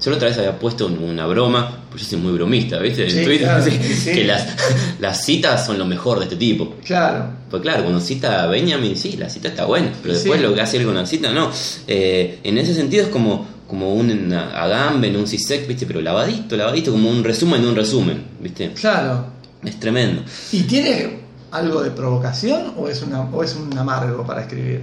Yo 0.00 0.10
la 0.12 0.16
otra 0.16 0.28
vez 0.28 0.38
había 0.38 0.58
puesto 0.58 0.86
un- 0.86 0.98
una 1.02 1.26
broma, 1.26 1.84
pues 1.90 2.02
yo 2.04 2.10
soy 2.10 2.18
muy 2.20 2.32
bromista, 2.32 2.78
¿viste? 2.78 3.04
En 3.04 3.10
Sí, 3.10 3.24
Twitter, 3.24 3.46
claro, 3.48 3.64
sí, 3.64 3.70
sí. 3.82 4.12
que 4.12 4.24
las, 4.24 4.46
las 5.00 5.24
citas 5.24 5.66
son 5.66 5.78
lo 5.78 5.84
mejor 5.86 6.18
de 6.18 6.24
este 6.24 6.36
tipo. 6.36 6.76
Claro. 6.84 7.26
Pues 7.50 7.62
claro, 7.62 7.82
cuando 7.82 8.00
cita 8.00 8.44
a 8.44 8.46
Benjamin, 8.46 8.96
sí, 8.96 9.16
la 9.16 9.28
cita 9.28 9.48
está 9.48 9.64
buena, 9.64 9.90
pero 10.02 10.14
después 10.14 10.40
lo 10.40 10.54
que 10.54 10.60
hace 10.60 10.76
él 10.76 10.84
con 10.84 10.94
la 10.94 11.04
cita, 11.06 11.32
no. 11.32 11.50
Eh, 11.86 12.38
en 12.44 12.58
ese 12.58 12.74
sentido 12.74 13.04
es 13.04 13.08
como, 13.08 13.46
como 13.66 13.92
un 13.94 14.32
Agamben, 14.32 15.16
un 15.16 15.26
Zizek, 15.26 15.66
¿viste? 15.66 15.84
Pero 15.86 16.00
lavadito, 16.00 16.56
lavadito, 16.56 16.92
como 16.92 17.10
un 17.10 17.24
resumen 17.24 17.60
de 17.62 17.68
un 17.68 17.74
resumen, 17.76 18.22
¿viste? 18.40 18.72
Claro. 18.74 19.26
Es 19.64 19.80
tremendo. 19.80 20.22
¿Y 20.52 20.62
tiene 20.62 21.18
algo 21.50 21.82
de 21.82 21.90
provocación 21.90 22.74
o 22.76 22.88
es, 22.88 23.02
una, 23.02 23.22
o 23.22 23.42
es 23.42 23.56
un 23.56 23.76
amargo 23.76 24.24
para 24.24 24.42
escribir? 24.42 24.82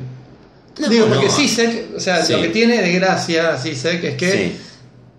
No, 0.79 0.89
Digo, 0.89 1.05
porque 1.07 1.27
no. 1.27 1.31
Zizek, 1.31 1.95
o 1.95 1.99
sea, 2.01 2.27
lo 2.27 2.41
que 2.41 2.49
tiene 2.49 2.81
de 2.81 2.91
gracia 2.91 3.55
Zizek 3.57 4.03
es 4.03 4.15
que 4.15 4.55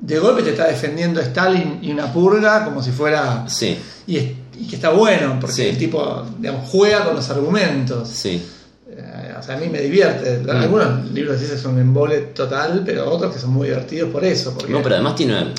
de 0.01 0.19
golpe 0.19 0.43
te 0.43 0.51
está 0.51 0.67
defendiendo 0.67 1.21
Stalin 1.21 1.79
y 1.83 1.91
una 1.93 2.13
purga 2.13 2.65
como 2.65 2.83
si 2.83 2.91
fuera... 2.91 3.49
sí, 3.49 3.77
Y, 4.07 4.35
que 4.69 4.77
está 4.77 4.91
bueno, 4.91 5.37
porque 5.39 5.55
Sí. 5.57 5.63
el 5.63 5.77
tipo, 5.77 6.25
digamos, 6.39 6.69
juega 6.71 7.05
con 7.05 7.17
los 7.17 7.29
argumentos. 7.29 8.09
sí. 8.09 8.43
Eh, 8.89 9.35
o 9.39 9.43
sea, 9.43 9.57
a 9.57 9.59
mí 9.59 9.69
me 9.69 9.81
divierte. 9.81 10.39
Mm. 10.39 10.51
Algunos 10.51 11.11
libros 11.13 11.39
de 11.41 11.59
son 11.59 11.75
un 11.75 11.81
embole 11.81 12.19
total, 12.35 12.83
pero 12.87 13.11
otros 13.11 13.35
que 13.35 13.39
son 13.39 13.51
muy 13.51 13.69
divertidos 13.69 14.11
por 14.11 14.25
eso. 14.25 14.55
Porque, 14.55 14.73
No, 14.73 14.83
pero 14.83 14.95
además 14.95 15.17
tiene 15.17 15.35
una. 15.35 15.53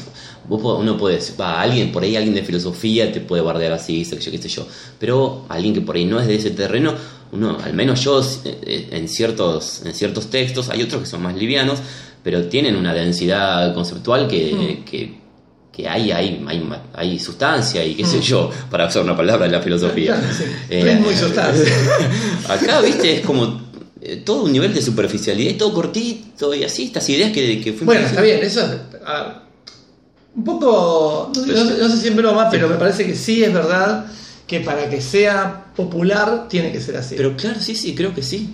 Vos 0.48 0.80
uno 0.80 0.98
puede 0.98 1.20
va, 1.40 1.62
alguien 1.62 1.92
por 1.92 2.04
ahí, 2.04 2.16
alguien 2.16 2.34
de 2.34 2.42
filosofía 2.42 3.12
te 3.12 3.20
puede 3.20 3.42
bardear 3.44 3.74
así, 3.74 4.06
yo, 4.06 4.32
qué 4.32 4.38
sé 4.38 4.48
yo. 4.48 4.66
Pero 4.98 5.46
alguien 5.50 5.74
que 5.74 5.82
por 5.82 5.98
ahí 5.98 6.06
no 6.06 6.22
es 6.22 6.28
de 6.28 6.36
ese 6.36 6.52
terreno, 6.52 6.94
uno, 7.34 7.58
al 7.62 7.74
menos 7.74 8.02
yo, 8.02 8.22
eh, 8.46 8.88
en 8.92 9.10
ciertos, 9.10 9.82
en 9.86 9.94
ciertos 9.94 10.30
textos, 10.30 10.70
hay 10.70 10.82
otros 10.84 11.02
que 11.02 11.08
son 11.08 11.22
más 11.22 11.36
livianos, 11.36 11.80
pero 12.28 12.44
tienen 12.50 12.76
una 12.76 12.94
densidad 12.94 13.74
conceptual 13.74 14.28
que, 14.28 14.54
Mm. 14.54 14.84
que, 14.84 15.14
que 15.72 15.88
hay, 15.88 16.12
hay, 16.12 16.46
hay, 16.94 17.18
sustancia 17.20 17.86
y 17.86 17.96
qué 17.96 18.04
sé 18.06 18.18
Mm. 18.18 18.22
yo, 18.22 18.52
para 18.70 18.86
usar 18.88 19.02
una 19.04 19.16
palabra 19.16 19.46
de 19.46 19.52
la 19.54 19.62
filosofía. 19.62 20.14
Claro, 20.18 20.34
sí. 20.38 20.44
Eh, 20.70 21.16
sustancia. 21.18 21.74
Acá, 22.50 22.82
viste, 22.82 23.20
es 23.20 23.26
como 23.26 23.62
eh, 24.02 24.24
todo 24.26 24.44
un 24.44 24.52
nivel 24.52 24.74
de 24.74 24.82
superficialidad 24.82 25.56
todo 25.58 25.74
cortito 25.74 26.54
y 26.54 26.66
así, 26.66 26.84
estas 26.84 27.08
ideas 27.08 27.32
que, 27.32 27.62
que 27.62 27.72
fuimos 27.72 27.96
Bueno, 27.96 28.06
está 28.08 28.20
bien, 28.22 28.40
eso 28.44 28.60
es. 28.62 28.72
a 29.06 29.24
ver, 29.24 29.34
un 30.36 30.44
poco. 30.44 31.32
No, 31.34 31.46
no 31.46 31.66
sé- 31.66 31.78
no 31.80 31.88
sé 31.90 31.98
si 31.98 32.08
en 32.10 32.18
broma, 32.18 32.50
pero 32.52 32.68
me 32.68 32.76
parece 32.76 33.06
que 33.06 33.16
sí 33.16 33.42
es 33.42 33.54
verdad 33.54 34.06
que 34.46 34.60
para 34.60 34.90
que 34.90 35.00
sea 35.00 35.68
popular 35.78 36.48
tiene 36.50 36.74
que 36.74 36.82
ser 36.82 36.98
así. 36.98 37.16
Pero 37.16 37.38
claro, 37.38 37.62
sí, 37.62 37.74
sí, 37.74 37.96
creo 37.96 38.14
que 38.14 38.22
sí. 38.22 38.50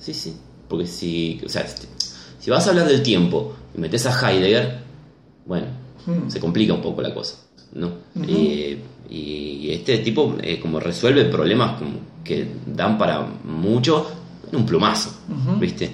Sí, 0.00 0.14
sí. 0.14 0.34
Porque 0.68 0.86
si, 0.86 1.40
o 1.44 1.48
sea, 1.48 1.66
si- 2.38 2.50
vas 2.50 2.66
a 2.66 2.70
hablar 2.70 2.86
del 2.88 3.02
tiempo 3.02 3.54
y 3.76 3.80
metes 3.80 4.06
a 4.06 4.12
Heidegger, 4.30 4.78
bueno, 5.46 5.66
Mm. 6.06 6.30
se 6.30 6.40
complica 6.40 6.72
un 6.74 6.80
poco 6.82 7.02
la 7.02 7.12
cosa, 7.12 7.36
¿no? 7.74 7.92
Eh, 8.26 8.78
y 9.10 9.70
este 9.70 9.98
tipo 9.98 10.36
eh, 10.42 10.58
como 10.60 10.80
resuelve 10.80 11.24
problemas 11.26 11.78
como 11.78 11.92
que 12.24 12.46
dan 12.66 12.96
para 12.98 13.20
mucho 13.44 14.06
en 14.50 14.58
un 14.58 14.66
plumazo, 14.66 15.10
Ujú. 15.28 15.58
¿viste? 15.58 15.90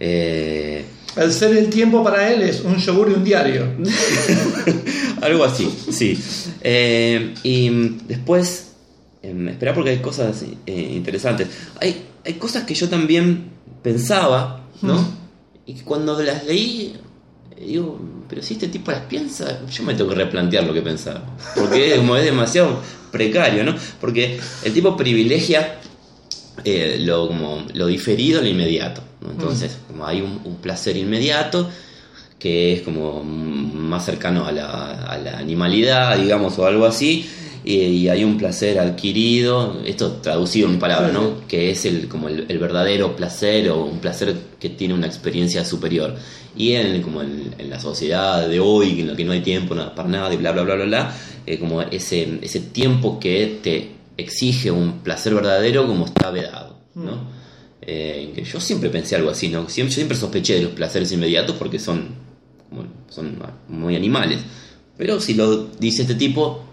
Eh, 0.00 0.84
El 1.16 1.32
ser 1.32 1.56
el 1.56 1.70
tiempo 1.70 2.02
para 2.02 2.32
él 2.32 2.42
es 2.42 2.60
un 2.62 2.76
yogur 2.76 3.10
y 3.10 3.14
un 3.14 3.22
diario. 3.24 3.66
Algo 5.22 5.44
así, 5.44 5.70
sí. 5.90 6.18
Eh, 6.60 7.34
y 7.44 7.68
después, 8.08 8.72
eh, 9.22 9.46
espera 9.50 9.72
porque 9.74 9.90
hay 9.90 9.98
cosas 9.98 10.44
interesantes. 10.66 11.48
Hay, 11.80 12.02
hay 12.24 12.34
cosas 12.34 12.64
que 12.64 12.74
yo 12.74 12.88
también 12.88 13.44
pensaba, 13.82 14.64
¿no? 14.82 14.94
Mm. 15.00 15.06
Y 15.66 15.74
cuando 15.80 16.20
las 16.22 16.44
leí, 16.44 16.94
digo, 17.58 17.98
pero 18.28 18.42
si 18.42 18.54
este 18.54 18.68
tipo 18.68 18.90
las 18.90 19.02
piensa, 19.02 19.60
yo 19.66 19.84
me 19.84 19.94
tengo 19.94 20.10
que 20.10 20.16
replantear 20.16 20.64
lo 20.64 20.74
que 20.74 20.82
pensaba. 20.82 21.22
Porque 21.54 21.92
es, 21.92 21.96
como 21.98 22.16
es 22.16 22.24
demasiado 22.24 22.80
precario, 23.10 23.64
¿no? 23.64 23.74
Porque 24.00 24.38
el 24.64 24.72
tipo 24.72 24.96
privilegia 24.96 25.78
eh, 26.64 26.98
lo, 27.00 27.28
como, 27.28 27.64
lo 27.74 27.86
diferido 27.86 28.40
lo 28.40 28.48
inmediato. 28.48 29.02
¿no? 29.20 29.30
Entonces, 29.30 29.78
como 29.88 30.06
hay 30.06 30.20
un, 30.20 30.40
un 30.44 30.56
placer 30.56 30.96
inmediato 30.96 31.70
que 32.38 32.74
es 32.74 32.82
como 32.82 33.24
mm, 33.24 33.74
más 33.74 34.04
cercano 34.04 34.44
a 34.44 34.52
la, 34.52 35.06
a 35.06 35.16
la 35.16 35.38
animalidad, 35.38 36.18
digamos, 36.18 36.58
o 36.58 36.66
algo 36.66 36.84
así, 36.84 37.26
y, 37.64 37.76
y 37.78 38.08
hay 38.08 38.24
un 38.24 38.36
placer 38.38 38.78
adquirido, 38.78 39.80
esto 39.86 40.12
traducido 40.22 40.66
en 40.68 40.74
mi 40.74 40.78
palabra, 40.80 41.08
Sí, 41.08 41.14
¿no? 41.14 41.46
Que 41.48 41.70
es 41.70 41.84
el, 41.86 42.08
como 42.08 42.28
el, 42.28 42.44
el 42.48 42.58
verdadero 42.58 43.16
placer 43.16 43.70
o 43.70 43.84
un 43.84 43.98
placer 44.00 44.34
que 44.60 44.68
tiene 44.70 44.94
una 44.94 45.06
experiencia 45.06 45.64
superior. 45.64 46.14
Y 46.56 46.72
en, 46.72 47.02
como 47.02 47.22
en, 47.22 47.54
en 47.58 47.70
la 47.70 47.80
sociedad 47.80 48.48
de 48.48 48.60
hoy, 48.60 49.00
en 49.00 49.08
la 49.08 49.16
que 49.16 49.24
no 49.24 49.32
hay 49.32 49.40
tiempo 49.40 49.74
para 49.96 50.08
nada 50.08 50.32
y 50.32 50.36
bla, 50.36 50.52
bla, 50.52 50.62
bla, 50.62 50.74
bla, 50.76 50.84
bla, 50.84 51.16
eh, 51.46 51.58
como 51.58 51.82
ese, 51.82 52.38
ese 52.42 52.60
tiempo 52.60 53.18
que 53.18 53.58
te 53.62 53.90
exige 54.16 54.70
un 54.70 55.00
placer 55.00 55.34
verdadero 55.34 55.86
como 55.86 56.04
está 56.06 56.30
vedado, 56.30 56.78
¿no? 56.94 57.12
Mm. 57.16 57.28
Eh, 57.86 58.32
que 58.34 58.44
yo 58.44 58.60
siempre 58.60 58.88
pensé 58.88 59.16
algo 59.16 59.28
así, 59.30 59.48
¿no? 59.48 59.68
Siempre, 59.68 59.90
yo 59.90 59.94
siempre 59.96 60.16
sospeché 60.16 60.54
de 60.54 60.62
los 60.62 60.72
placeres 60.72 61.12
inmediatos 61.12 61.56
porque 61.56 61.78
son, 61.78 62.14
como- 62.70 62.86
son 63.10 63.36
muy 63.68 63.94
animales. 63.96 64.40
Pero 64.96 65.20
si 65.20 65.34
lo 65.34 65.64
dice 65.78 66.02
este 66.02 66.14
tipo, 66.14 66.63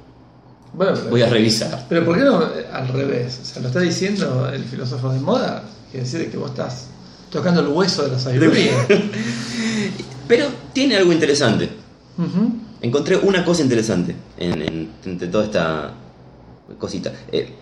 Bueno, 0.73 0.93
pero, 0.95 1.09
voy 1.09 1.21
a 1.21 1.29
revisar. 1.29 1.85
pero 1.89 2.05
¿por 2.05 2.17
qué 2.17 2.23
no 2.23 2.43
eh, 2.43 2.65
al 2.71 2.87
revés? 2.87 3.39
O 3.41 3.45
sea, 3.45 3.61
lo 3.61 3.67
está 3.67 3.81
diciendo 3.81 4.49
el 4.49 4.63
filósofo 4.63 5.11
de 5.11 5.19
moda. 5.19 5.63
Quiere 5.91 6.05
decir 6.05 6.31
que 6.31 6.37
vos 6.37 6.51
estás 6.51 6.87
tocando 7.29 7.61
el 7.61 7.67
hueso 7.67 8.03
de 8.03 8.11
la 8.11 8.19
sabiduría. 8.19 8.71
Pero 10.27 10.47
tiene 10.73 10.95
algo 10.95 11.11
interesante. 11.11 11.69
Encontré 12.81 13.17
una 13.17 13.43
cosa 13.43 13.63
interesante 13.63 14.15
en, 14.37 14.89
toda 15.29 15.43
esta 15.43 15.93
cosita. 16.77 17.11
Eh, 17.31 17.53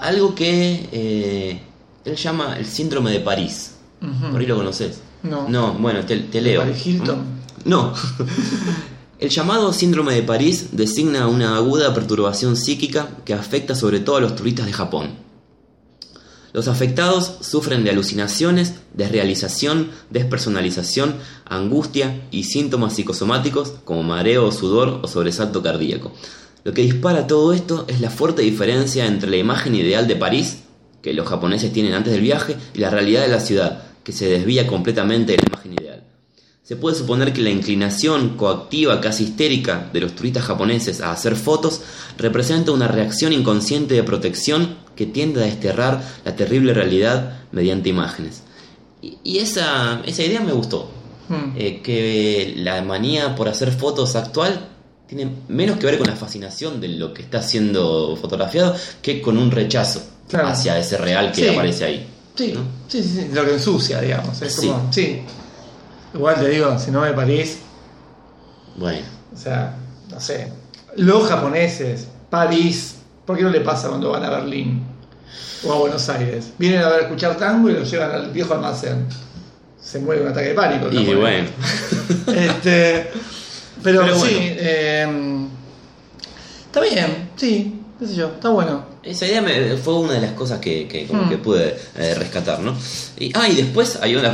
algo 0.00 0.34
que 0.34 0.88
eh, 0.92 1.60
él 2.04 2.16
llama 2.16 2.58
el 2.58 2.66
síndrome 2.66 3.12
de 3.12 3.20
París. 3.20 3.76
Ujú. 4.02 4.32
Por 4.32 4.40
ahí 4.40 4.46
lo 4.46 4.56
conoces. 4.56 5.00
No. 5.22 5.48
No, 5.48 5.72
bueno, 5.74 6.04
te, 6.04 6.18
te 6.18 6.40
leo. 6.42 6.64
Hilton? 6.66 7.24
No. 7.64 7.94
El 9.20 9.30
llamado 9.30 9.72
síndrome 9.72 10.12
de 10.14 10.24
París 10.24 10.70
designa 10.72 11.28
una 11.28 11.56
aguda 11.56 11.94
perturbación 11.94 12.56
psíquica 12.56 13.10
que 13.24 13.32
afecta 13.32 13.76
sobre 13.76 14.00
todo 14.00 14.16
a 14.16 14.20
los 14.20 14.34
turistas 14.34 14.66
de 14.66 14.72
Japón. 14.72 15.10
Los 16.52 16.66
afectados 16.66 17.36
sufren 17.40 17.84
de 17.84 17.90
alucinaciones, 17.90 18.74
desrealización, 18.92 19.90
despersonalización, 20.10 21.16
angustia 21.44 22.22
y 22.32 22.44
síntomas 22.44 22.94
psicosomáticos 22.94 23.74
como 23.84 24.02
mareo, 24.02 24.50
sudor 24.50 25.00
o 25.02 25.08
sobresalto 25.08 25.62
cardíaco. 25.62 26.12
Lo 26.64 26.72
que 26.72 26.82
dispara 26.82 27.26
todo 27.26 27.52
esto 27.52 27.84
es 27.88 28.00
la 28.00 28.10
fuerte 28.10 28.42
diferencia 28.42 29.06
entre 29.06 29.30
la 29.30 29.36
imagen 29.36 29.74
ideal 29.76 30.08
de 30.08 30.16
París, 30.16 30.62
que 31.02 31.12
los 31.12 31.28
japoneses 31.28 31.72
tienen 31.72 31.94
antes 31.94 32.12
del 32.12 32.22
viaje, 32.22 32.56
y 32.72 32.78
la 32.78 32.90
realidad 32.90 33.22
de 33.22 33.28
la 33.28 33.40
ciudad, 33.40 33.82
que 34.02 34.12
se 34.12 34.28
desvía 34.28 34.66
completamente 34.66 35.32
de 35.32 35.38
la 35.38 35.44
imagen 35.48 35.72
ideal. 35.72 35.93
Se 36.64 36.76
puede 36.76 36.96
suponer 36.96 37.34
que 37.34 37.42
la 37.42 37.50
inclinación 37.50 38.36
coactiva 38.38 38.98
casi 39.00 39.24
histérica 39.24 39.90
de 39.92 40.00
los 40.00 40.14
turistas 40.16 40.44
japoneses 40.44 41.02
a 41.02 41.12
hacer 41.12 41.36
fotos 41.36 41.82
representa 42.16 42.72
una 42.72 42.88
reacción 42.88 43.34
inconsciente 43.34 43.94
de 43.94 44.02
protección 44.02 44.76
que 44.96 45.04
tiende 45.04 45.42
a 45.42 45.44
desterrar 45.46 46.02
la 46.24 46.34
terrible 46.36 46.72
realidad 46.72 47.40
mediante 47.52 47.90
imágenes. 47.90 48.42
Y, 49.02 49.18
y 49.22 49.38
esa, 49.40 50.00
esa 50.06 50.22
idea 50.22 50.40
me 50.40 50.52
gustó. 50.52 50.90
Mm. 51.28 51.52
Eh, 51.56 51.80
que 51.82 52.54
la 52.56 52.80
manía 52.82 53.34
por 53.34 53.48
hacer 53.48 53.70
fotos 53.70 54.14
actual 54.16 54.68
tiene 55.06 55.30
menos 55.48 55.78
que 55.78 55.84
ver 55.86 55.98
con 55.98 56.06
la 56.06 56.16
fascinación 56.16 56.80
de 56.80 56.88
lo 56.88 57.12
que 57.12 57.20
está 57.22 57.42
siendo 57.42 58.16
fotografiado 58.16 58.74
que 59.02 59.20
con 59.20 59.36
un 59.36 59.50
rechazo 59.50 60.02
Claro. 60.28 60.48
hacia 60.48 60.78
ese 60.78 60.96
real 60.96 61.30
que 61.32 61.42
Sí. 61.42 61.48
aparece 61.48 61.84
ahí. 61.84 62.06
Sí, 62.34 62.52
¿no? 62.54 62.60
sí, 62.88 63.02
sí, 63.02 63.08
sí, 63.08 63.28
lo 63.34 63.44
que 63.44 63.52
ensucia, 63.52 64.00
digamos. 64.00 64.40
Es 64.40 64.54
Sí. 64.54 64.66
como, 64.68 64.90
sí. 64.92 65.20
Igual 66.14 66.36
te 66.36 66.48
digo, 66.48 66.78
si 66.78 66.90
no 66.90 67.00
ve 67.00 67.12
París, 67.12 67.58
Bueno, 68.76 69.06
o 69.32 69.36
sea, 69.36 69.74
no 70.10 70.20
sé. 70.20 70.52
Los 70.96 71.28
japoneses, 71.28 72.06
París, 72.30 72.96
¿por 73.26 73.36
qué 73.36 73.42
no 73.42 73.50
le 73.50 73.60
pasa 73.60 73.88
cuando 73.88 74.10
van 74.10 74.24
a 74.24 74.30
Berlín? 74.30 74.84
o 75.66 75.72
a 75.72 75.78
Buenos 75.78 76.08
Aires. 76.10 76.52
Vienen 76.58 76.82
a 76.82 76.88
ver 76.90 77.00
escuchar 77.04 77.36
tango 77.38 77.70
y 77.70 77.72
lo 77.72 77.82
llevan 77.84 78.10
al 78.12 78.30
viejo 78.30 78.52
almacén. 78.54 79.06
Se 79.80 79.98
muere 79.98 80.20
un 80.22 80.28
ataque 80.28 80.48
de 80.48 80.54
pánico. 80.54 80.88
Y 80.92 81.04
¿no? 81.04 81.20
bueno, 81.20 81.48
Este, 82.28 83.10
pero, 83.82 84.02
Pero 84.02 84.14
sí, 84.14 84.34
bueno. 84.34 84.56
eh, 84.58 85.46
está 86.66 86.80
bien, 86.80 87.30
sí, 87.36 87.80
qué 87.98 88.06
sé 88.06 88.14
yo, 88.16 88.26
está 88.28 88.48
bueno. 88.50 88.84
esa 89.02 89.26
idea 89.26 89.40
me- 89.42 89.76
fue 89.76 89.94
una 89.98 90.14
de 90.14 90.20
las 90.20 90.32
cosas 90.32 90.58
que, 90.60 90.86
que 90.88 91.06
como 91.06 91.24
Mm. 91.24 91.28
que 91.28 91.38
pude 91.38 91.76
eh, 91.96 92.14
rescatar, 92.14 92.60
¿no? 92.60 92.74
Y, 93.18 93.30
ah, 93.34 93.48
y 93.48 93.54
después 93.54 93.96
hay 94.02 94.16
una, 94.16 94.32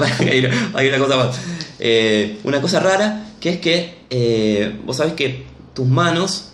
hay 0.74 0.88
una, 0.88 0.98
cosa 0.98 1.16
más. 1.16 1.36
Eh, 1.78 2.38
una 2.44 2.60
cosa 2.60 2.80
rara, 2.80 3.26
que 3.40 3.50
es 3.50 3.60
que 3.60 3.98
eh, 4.10 4.80
vos 4.84 4.96
sabés 4.96 5.12
que 5.14 5.44
tus 5.74 5.86
manos 5.86 6.52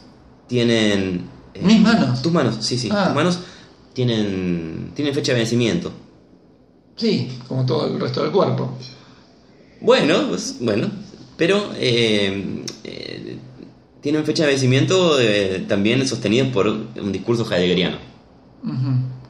tienen... 0.48 1.28
eh, 1.54 1.60
¿Mis 1.62 1.80
manos? 1.80 2.22
Tus 2.22 2.32
manos, 2.32 2.56
sí, 2.60 2.78
sí. 2.78 2.88
Ah. 2.92 3.06
Tus 3.06 3.14
manos 3.14 3.38
tienen, 3.92 4.92
tienen 4.94 5.14
fecha 5.14 5.32
de 5.32 5.38
vencimiento. 5.38 5.90
Sí, 6.96 7.30
como 7.48 7.64
todo 7.66 7.86
el 7.86 8.00
resto 8.00 8.22
del 8.22 8.30
cuerpo. 8.32 8.70
Bueno, 9.80 10.28
pues, 10.28 10.56
bueno, 10.60 10.90
pero 11.36 11.70
eh, 11.76 12.64
tienen 14.06 14.24
fecha 14.24 14.44
de 14.44 14.50
vencimiento 14.50 15.20
eh, 15.20 15.64
también 15.66 16.06
sostenidos 16.06 16.50
por 16.50 16.68
un 16.68 17.10
discurso 17.10 17.44
heideggeriano. 17.52 17.96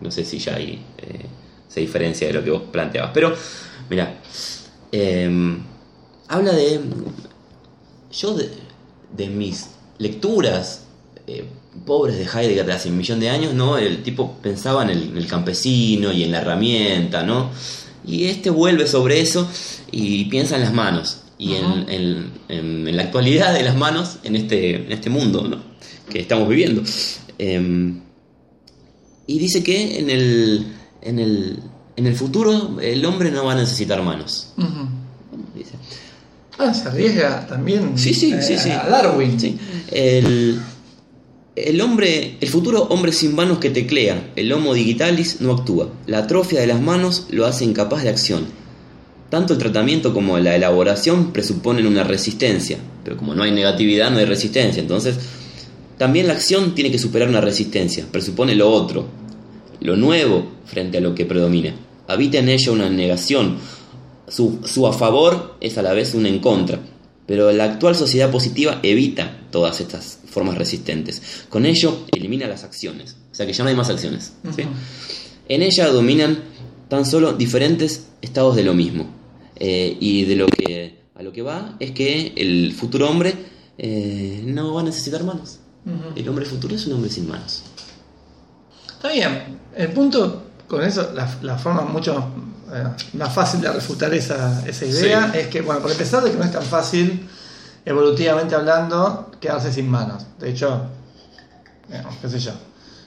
No 0.03 0.11
sé 0.11 0.23
si 0.23 0.39
ya 0.39 0.57
ahí 0.57 0.85
eh, 0.99 1.25
se 1.67 1.81
diferencia 1.81 2.27
de 2.27 2.35
lo 2.35 2.45
que 2.45 2.51
vos 2.51 2.61
planteabas. 2.71 3.11
Pero, 3.15 3.35
mira, 3.89 4.21
eh, 4.93 5.57
habla 6.29 6.53
de. 6.53 6.81
Yo, 8.12 8.35
de, 8.35 8.51
de 9.17 9.29
mis 9.29 9.71
lecturas 9.97 10.85
eh, 11.27 11.47
pobres 11.87 12.19
de 12.19 12.25
Heidegger 12.25 12.67
de 12.67 12.73
hace 12.75 12.91
un 12.91 12.99
millón 12.99 13.19
de 13.19 13.31
años, 13.31 13.55
¿no? 13.55 13.79
El 13.79 14.03
tipo 14.03 14.37
pensaba 14.43 14.83
en 14.83 14.91
el, 14.91 15.03
en 15.05 15.17
el 15.17 15.27
campesino 15.27 16.12
y 16.12 16.23
en 16.23 16.33
la 16.33 16.43
herramienta, 16.43 17.23
¿no? 17.23 17.51
Y 18.07 18.27
este 18.27 18.51
vuelve 18.51 18.87
sobre 18.87 19.23
eso 19.23 19.49
y 19.91 20.27
piensa 20.27 20.57
en 20.57 20.61
las 20.61 20.75
manos. 20.75 21.23
Y 21.38 21.55
en- 21.55 21.88
en, 21.88 22.31
en- 22.49 22.88
en 22.88 22.96
la 22.96 23.03
actualidad 23.03 23.53
de 23.53 23.62
las 23.62 23.77
manos 23.77 24.18
en 24.25 24.37
este, 24.37 24.77
en 24.87 24.92
este 24.92 25.11
mundo 25.11 25.46
¿no? 25.46 25.59
que 26.11 26.20
estamos 26.20 26.49
viviendo. 26.49 26.83
Em, 27.38 28.01
y 29.27 29.38
dice 29.38 29.62
que 29.62 29.99
en 29.99 30.09
el, 30.11 30.66
en 31.03 31.18
el, 31.18 31.59
en 31.96 32.07
el 32.07 32.14
futuro 32.14 32.79
el 32.81 33.05
hombre 33.05 33.31
no 33.31 33.44
va 33.44 33.53
a 33.53 33.57
necesitar 33.57 34.03
manos. 34.03 34.53
Dice. 35.55 35.72
Ah, 36.59 36.72
se 36.72 36.88
arriesga 36.88 37.46
también 37.46 37.99
Sí, 37.99 38.14
sí, 38.14 38.33
eh, 38.33 38.40
sí, 38.40 38.57
sí. 38.57 38.70
a 38.70 38.85
Darwin. 38.88 39.38
Sí. 39.38 39.59
El, 39.92 40.59
el 41.55 41.81
hombre, 41.83 42.38
el 42.40 42.49
futuro 42.49 42.85
hombre 42.85 43.12
sin 43.12 43.35
manos 43.35 43.59
que 43.59 43.68
teclea, 43.70 44.31
el 44.37 44.51
homo 44.53 44.72
digitalis, 44.72 45.40
no 45.42 45.53
actúa. 45.53 45.90
La 46.07 46.18
atrofia 46.20 46.61
de 46.61 46.66
las 46.66 46.81
manos 46.81 47.27
lo 47.31 47.44
hace 47.44 47.64
incapaz 47.64 48.03
de 48.05 48.09
acción. 48.11 48.46
Tanto 49.31 49.55
el 49.55 49.59
tratamiento 49.59 50.15
como 50.15 50.39
la 50.39 50.55
elaboración 50.55 51.33
presuponen 51.33 51.87
una 51.87 52.05
resistencia, 52.05 52.79
pero 53.03 53.17
como 53.17 53.35
no 53.35 53.43
hay 53.43 53.51
negatividad, 53.51 54.11
no 54.11 54.19
hay 54.19 54.25
resistencia. 54.25 54.81
Entonces, 54.81 55.17
también 55.99 56.29
la 56.29 56.35
acción 56.35 56.75
tiene 56.75 56.91
que 56.91 56.99
superar 56.99 57.29
una 57.29 57.41
resistencia, 57.41 58.07
presupone 58.11 58.55
lo 58.55 58.71
otro, 58.71 59.07
lo 59.81 59.97
nuevo 59.97 60.47
frente 60.65 60.99
a 60.99 61.01
lo 61.01 61.15
que 61.15 61.27
predomina. 61.27 61.75
Habita 62.07 62.39
en 62.39 62.49
ella 62.49 62.71
una 62.71 62.89
negación, 62.89 63.57
su, 64.29 64.61
su 64.65 64.87
a 64.87 64.93
favor 64.93 65.57
es 65.61 65.77
a 65.79 65.83
la 65.83 65.93
vez 65.93 66.15
un 66.15 66.27
en 66.27 66.39
contra, 66.39 66.79
pero 67.27 67.51
la 67.51 67.65
actual 67.65 67.97
sociedad 67.97 68.31
positiva 68.31 68.79
evita 68.83 69.41
todas 69.51 69.81
estas 69.81 70.21
formas 70.29 70.57
resistentes. 70.57 71.47
Con 71.49 71.67
ello 71.67 72.05
elimina 72.12 72.47
las 72.47 72.62
acciones, 72.62 73.17
o 73.33 73.35
sea 73.35 73.47
que 73.47 73.53
ya 73.53 73.65
no 73.65 73.71
hay 73.71 73.77
más 73.77 73.91
acciones. 73.91 74.35
En 75.49 75.62
ella 75.62 75.89
dominan 75.89 76.39
tan 76.88 77.05
solo 77.05 77.33
diferentes 77.33 78.09
estados 78.22 78.57
de 78.57 78.64
lo 78.64 78.75
mismo. 78.75 79.07
Eh, 79.59 79.96
y 80.01 80.25
de 80.25 80.37
lo 80.37 80.46
que 80.46 81.01
a 81.14 81.22
lo 81.22 81.33
que 81.33 81.40
va 81.40 81.77
es 81.81 81.92
que 81.92 82.35
el 82.37 82.75
futuro 82.75 83.09
hombre 83.09 83.35
eh, 83.79 84.42
no 84.46 84.75
va 84.75 84.83
a 84.83 84.85
necesitar 84.85 85.25
manos. 85.25 85.61
El 86.16 86.29
hombre 86.29 86.44
futuro 86.44 86.75
es 86.75 86.85
un 86.87 86.94
hombre 86.94 87.09
sin 87.11 87.29
manos. 87.29 87.62
Está 88.88 89.09
bien. 89.12 89.59
El 89.75 89.92
punto 89.92 90.42
con 90.66 90.83
eso, 90.83 91.12
la, 91.14 91.33
la 91.42 91.57
forma 91.57 91.83
mucho 91.83 92.29
eh, 92.75 92.85
más 93.14 93.33
fácil 93.33 93.61
de 93.61 93.70
refutar 93.72 94.12
esa, 94.12 94.66
esa 94.66 94.85
idea 94.85 95.31
Sí. 95.33 95.38
es 95.38 95.46
que, 95.46 95.61
bueno, 95.62 95.81
por 95.81 95.90
empezar, 95.92 96.25
de 96.25 96.33
que 96.33 96.37
no 96.37 96.42
es 96.44 96.51
tan 96.51 96.64
fácil, 96.64 97.27
evolutivamente 97.85 98.55
hablando, 98.57 99.31
quedarse 99.40 99.72
sin 99.72 99.88
manos. 99.88 100.27
De 100.40 100.51
hecho, 100.51 100.87
qué 102.20 102.29
sé 102.29 102.40
yo, 102.40 102.53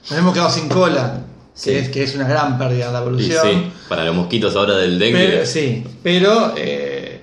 nos 0.08 0.18
hemos 0.18 0.32
quedado 0.32 0.50
sin 0.50 0.68
cola, 0.68 1.20
Sí. 1.60 1.72
que, 1.72 1.78
es, 1.78 1.88
que 1.90 2.02
es 2.02 2.14
una 2.14 2.26
gran 2.26 2.56
pérdida 2.56 2.90
la 2.90 3.00
evolución. 3.00 3.70
para 3.86 4.02
los 4.06 4.16
mosquitos 4.16 4.56
ahora 4.56 4.78
del 4.78 4.98
Pero, 4.98 5.44
sí, 5.44 5.84
pero 6.02 6.54
eh, 6.56 7.20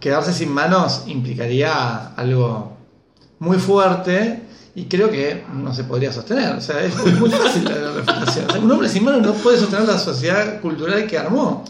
quedarse 0.00 0.32
sin 0.32 0.50
manos 0.50 1.02
implicaría 1.06 2.08
algo 2.16 2.76
muy 3.38 3.56
fuerte 3.58 4.42
y 4.74 4.86
creo 4.86 5.12
que 5.12 5.44
no 5.54 5.72
se 5.72 5.84
podría 5.84 6.12
sostener. 6.12 6.56
O 6.56 6.60
sea, 6.60 6.82
es 6.82 6.96
muy, 6.96 7.12
muy 7.12 7.30
fácil 7.30 7.66
la 7.66 7.92
refutación. 7.94 8.46
O 8.48 8.50
sea, 8.50 8.60
un 8.60 8.72
hombre 8.72 8.88
sin 8.88 9.04
manos 9.04 9.22
no 9.22 9.32
puede 9.34 9.58
sostener 9.58 9.86
la 9.86 9.98
sociedad 9.98 10.60
cultural 10.60 11.06
que 11.06 11.16
armó. 11.16 11.64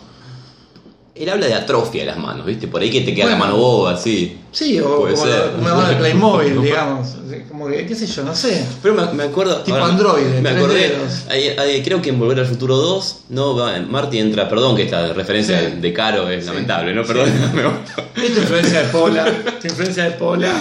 Él 1.20 1.28
habla 1.28 1.46
de 1.46 1.54
atrofia 1.54 2.02
de 2.02 2.06
las 2.06 2.18
manos, 2.18 2.46
¿viste? 2.46 2.68
Por 2.68 2.80
ahí 2.80 2.90
que 2.90 3.00
te 3.02 3.14
queda 3.14 3.26
la 3.30 3.36
mano 3.36 3.56
boba, 3.56 3.92
así. 3.94 4.38
Sí, 4.52 4.78
o 4.80 5.00
Puede 5.00 5.14
como 5.14 5.26
ser. 5.26 5.50
una 5.60 5.74
mano 5.74 5.88
de 5.88 5.96
Playmobil, 5.96 6.62
digamos. 6.62 7.08
Como 7.48 7.66
que, 7.68 7.86
qué 7.86 7.94
sé 7.94 8.06
yo, 8.06 8.22
no 8.22 8.34
sé. 8.34 8.64
Pero 8.82 8.94
me, 8.94 9.12
me 9.12 9.22
acuerdo. 9.24 9.56
Tipo 9.62 9.76
ahora 9.76 9.92
Android, 9.92 10.24
Me 10.42 10.50
acordé. 10.50 10.88
dedos. 10.90 11.24
hay- 11.28 11.48
hay- 11.58 11.82
creo 11.82 12.00
que 12.00 12.10
en 12.10 12.18
Volver 12.18 12.38
al 12.40 12.46
Futuro 12.46 12.76
2, 12.76 13.16
no, 13.30 13.54
Marty 13.88 14.18
entra. 14.18 14.48
Perdón 14.48 14.76
que 14.76 14.84
esta 14.84 15.12
referencia 15.12 15.58
Sí. 15.60 15.76
de 15.80 15.92
Caro 15.92 16.30
es 16.30 16.44
Sí. 16.44 16.50
lamentable, 16.50 16.94
¿no? 16.94 17.02
Sí. 17.04 17.12
Perdón. 17.12 17.30
Esta 18.16 18.40
influencia 18.40 18.82
de 18.82 18.88
Pola. 18.88 19.26
Esta 19.28 19.68
influencia 19.68 20.04
de 20.04 20.10
Pola. 20.12 20.52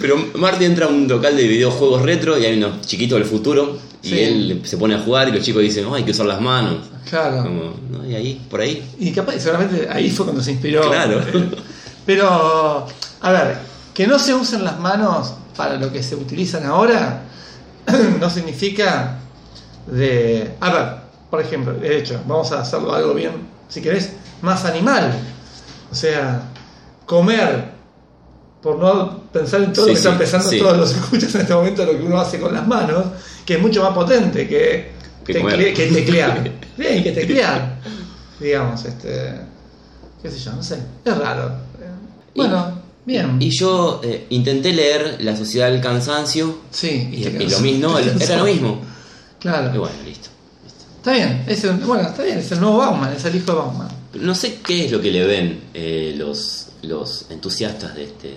Pero 0.00 0.16
Marty 0.34 0.64
entra 0.64 0.86
a 0.86 0.88
un 0.88 1.06
local 1.08 1.36
de 1.36 1.46
videojuegos 1.46 2.02
retro 2.02 2.38
y 2.38 2.44
hay 2.46 2.56
unos 2.58 2.80
chiquitos 2.82 3.18
del 3.18 3.28
futuro. 3.28 3.78
Y 4.04 4.08
Sí. 4.10 4.20
él 4.20 4.60
se 4.64 4.76
pone 4.76 4.94
a 4.94 4.98
jugar 5.00 5.28
y 5.28 5.32
los 5.32 5.42
chicos 5.42 5.62
dicen, 5.62 5.86
"Oh, 5.86 5.94
hay 5.94 6.02
que 6.04 6.10
usar 6.10 6.26
las 6.26 6.40
manos. 6.40 6.76
Claro. 7.08 7.42
Como, 7.42 7.74
¿no? 7.90 8.04
Y 8.08 8.14
ahí, 8.14 8.46
por 8.50 8.60
ahí. 8.60 8.86
Y 8.98 9.12
capaz, 9.12 9.38
seguramente 9.38 9.88
ahí 9.90 10.10
fue 10.10 10.26
cuando 10.26 10.42
se 10.42 10.52
inspiró. 10.52 10.82
Claro. 10.88 11.20
Eh, 11.20 11.50
Pero, 12.06 12.86
a 13.22 13.32
ver, 13.32 13.56
que 13.94 14.06
no 14.06 14.18
se 14.18 14.34
usen 14.34 14.62
las 14.62 14.78
manos 14.78 15.32
para 15.56 15.76
lo 15.76 15.90
que 15.90 16.02
se 16.02 16.14
utilizan 16.16 16.66
ahora, 16.66 17.22
no 18.20 18.28
significa 18.28 19.18
de... 19.86 20.52
A 20.60 20.70
ver, 20.72 20.86
por 21.30 21.40
ejemplo, 21.40 21.72
de 21.72 21.98
hecho, 21.98 22.20
vamos 22.26 22.52
a 22.52 22.60
hacerlo 22.60 22.94
algo 22.94 23.14
bien, 23.14 23.32
si 23.68 23.80
querés, 23.80 24.12
más 24.42 24.64
animal. 24.66 25.12
O 25.90 25.94
sea, 25.94 26.42
comer, 27.06 27.70
por 28.62 28.78
no 28.78 29.18
pensar 29.32 29.62
en 29.62 29.72
todo 29.72 29.86
Sí, 29.86 29.90
lo 29.90 29.94
que 29.94 29.98
están 29.98 30.12
sí, 30.14 30.18
pensando 30.18 30.48
sí. 30.50 30.58
todos 30.58 30.76
los 30.76 30.90
escuchas 30.94 31.34
en 31.34 31.40
este 31.42 31.54
momento, 31.54 31.84
lo 31.86 31.92
que 31.92 32.02
uno 32.04 32.20
hace 32.20 32.38
con 32.40 32.52
las 32.52 32.66
manos, 32.66 33.04
que 33.44 33.54
es 33.54 33.60
mucho 33.60 33.82
más 33.82 33.92
potente 33.94 34.48
que, 34.48 34.92
Que 35.24 35.34
tecle- 35.34 35.40
comer. 35.40 35.74
que 35.74 35.86
teclear. 35.88 36.50
Bien, 36.76 37.02
que 37.02 37.12
teclear. 37.12 37.78
Digamos, 38.40 38.84
este. 38.84 39.32
qué 40.22 40.30
sé 40.30 40.38
yo, 40.38 40.52
no 40.52 40.62
sé. 40.62 40.78
Es 41.04 41.16
raro. 41.16 41.52
Bueno, 42.34 42.80
bien. 43.04 43.36
Y 43.40 43.50
yo 43.56 44.00
eh, 44.02 44.26
intenté 44.30 44.72
leer 44.72 45.18
La 45.20 45.36
Sociedad 45.36 45.70
del 45.70 45.80
Cansancio 45.80 46.58
sí, 46.70 47.08
y, 47.12 47.22
te 47.22 47.44
y 47.44 47.48
lo 47.48 47.60
mismo, 47.60 47.96
era 47.98 48.36
lo 48.38 48.44
mismo. 48.44 48.80
Claro. 49.38 49.72
Y 49.74 49.78
bueno, 49.78 49.94
listo. 50.04 50.30
listo. 50.64 50.84
Está 50.96 51.12
bien. 51.12 51.44
Es 51.46 51.62
el- 51.64 51.74
bueno, 51.76 52.08
está 52.08 52.22
bien. 52.24 52.38
Es 52.38 52.50
el 52.50 52.60
nuevo 52.60 52.78
Bauman, 52.78 53.12
es 53.12 53.24
el 53.24 53.36
hijo 53.36 53.52
de 53.52 53.58
Bauman. 53.58 53.88
No 54.14 54.34
sé 54.34 54.58
qué 54.66 54.86
es 54.86 54.92
lo 54.92 55.00
que 55.00 55.10
le 55.12 55.24
ven 55.26 55.60
eh, 55.74 56.14
los, 56.16 56.68
los 56.82 57.26
entusiastas 57.30 57.94
de 57.94 58.04
este. 58.04 58.34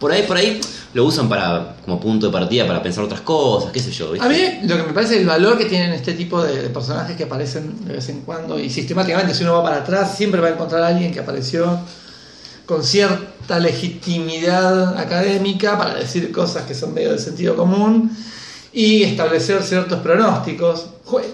Por 0.00 0.10
ahí, 0.10 0.22
por 0.22 0.36
ahí 0.38 0.58
lo 0.94 1.04
usan 1.04 1.28
para 1.28 1.76
como 1.84 2.00
punto 2.00 2.26
de 2.26 2.32
partida 2.32 2.66
para 2.66 2.82
pensar 2.82 3.04
otras 3.04 3.20
cosas, 3.20 3.70
qué 3.70 3.78
sé 3.80 3.92
yo. 3.92 4.10
¿viste? 4.12 4.26
A 4.26 4.28
mí 4.30 4.60
lo 4.66 4.76
que 4.78 4.82
me 4.84 4.92
parece 4.94 5.20
el 5.20 5.26
valor 5.26 5.58
que 5.58 5.66
tienen 5.66 5.92
este 5.92 6.14
tipo 6.14 6.42
de, 6.42 6.62
de 6.62 6.70
personajes 6.70 7.16
que 7.16 7.24
aparecen 7.24 7.84
de 7.86 7.92
vez 7.94 8.08
en 8.08 8.22
cuando 8.22 8.58
y 8.58 8.70
sistemáticamente 8.70 9.34
si 9.34 9.42
uno 9.44 9.52
va 9.54 9.62
para 9.62 9.76
atrás 9.76 10.16
siempre 10.16 10.40
va 10.40 10.48
a 10.48 10.50
encontrar 10.52 10.82
a 10.82 10.88
alguien 10.88 11.12
que 11.12 11.20
apareció 11.20 11.78
con 12.64 12.82
cierta 12.82 13.58
legitimidad 13.58 14.96
académica 14.98 15.76
para 15.76 15.94
decir 15.94 16.32
cosas 16.32 16.64
que 16.64 16.74
son 16.74 16.94
medio 16.94 17.10
del 17.10 17.18
sentido 17.18 17.54
común 17.56 18.10
y 18.72 19.02
establecer 19.02 19.62
ciertos 19.62 20.00
pronósticos. 20.00 20.86
Jue- 21.06 21.24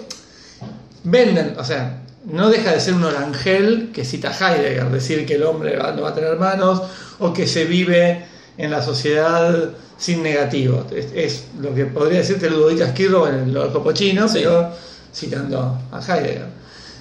Venden, 1.03 1.55
o 1.57 1.63
sea, 1.63 2.01
no 2.25 2.49
deja 2.49 2.71
de 2.73 2.79
ser 2.81 2.95
un 2.95 3.03
orangel 3.05 3.91
que 3.93 4.03
cita 4.03 4.31
Heidegger, 4.37 4.89
decir 4.89 5.25
que 5.25 5.35
el 5.35 5.43
hombre 5.43 5.77
no 5.95 6.01
va 6.01 6.09
a 6.09 6.13
tener 6.13 6.35
manos 6.37 6.81
o 7.19 7.31
que 7.31 7.47
se 7.47 7.63
vive 7.65 8.25
en 8.57 8.71
la 8.71 8.81
sociedad 8.81 9.69
sin 9.97 10.23
negativo. 10.23 10.85
Es, 10.95 11.07
es 11.15 11.43
lo 11.59 11.73
que 11.73 11.85
podría 11.85 12.19
decirte 12.19 12.49
Ludovico 12.49 12.83
Esquirro 12.83 13.27
en 13.27 13.35
el 13.49 13.57
Orco 13.57 13.83
Pochino, 13.83 14.27
Sí. 14.27 14.39
pero 14.43 14.71
citando 15.13 15.77
a 15.91 15.99
Heidegger. 16.01 16.45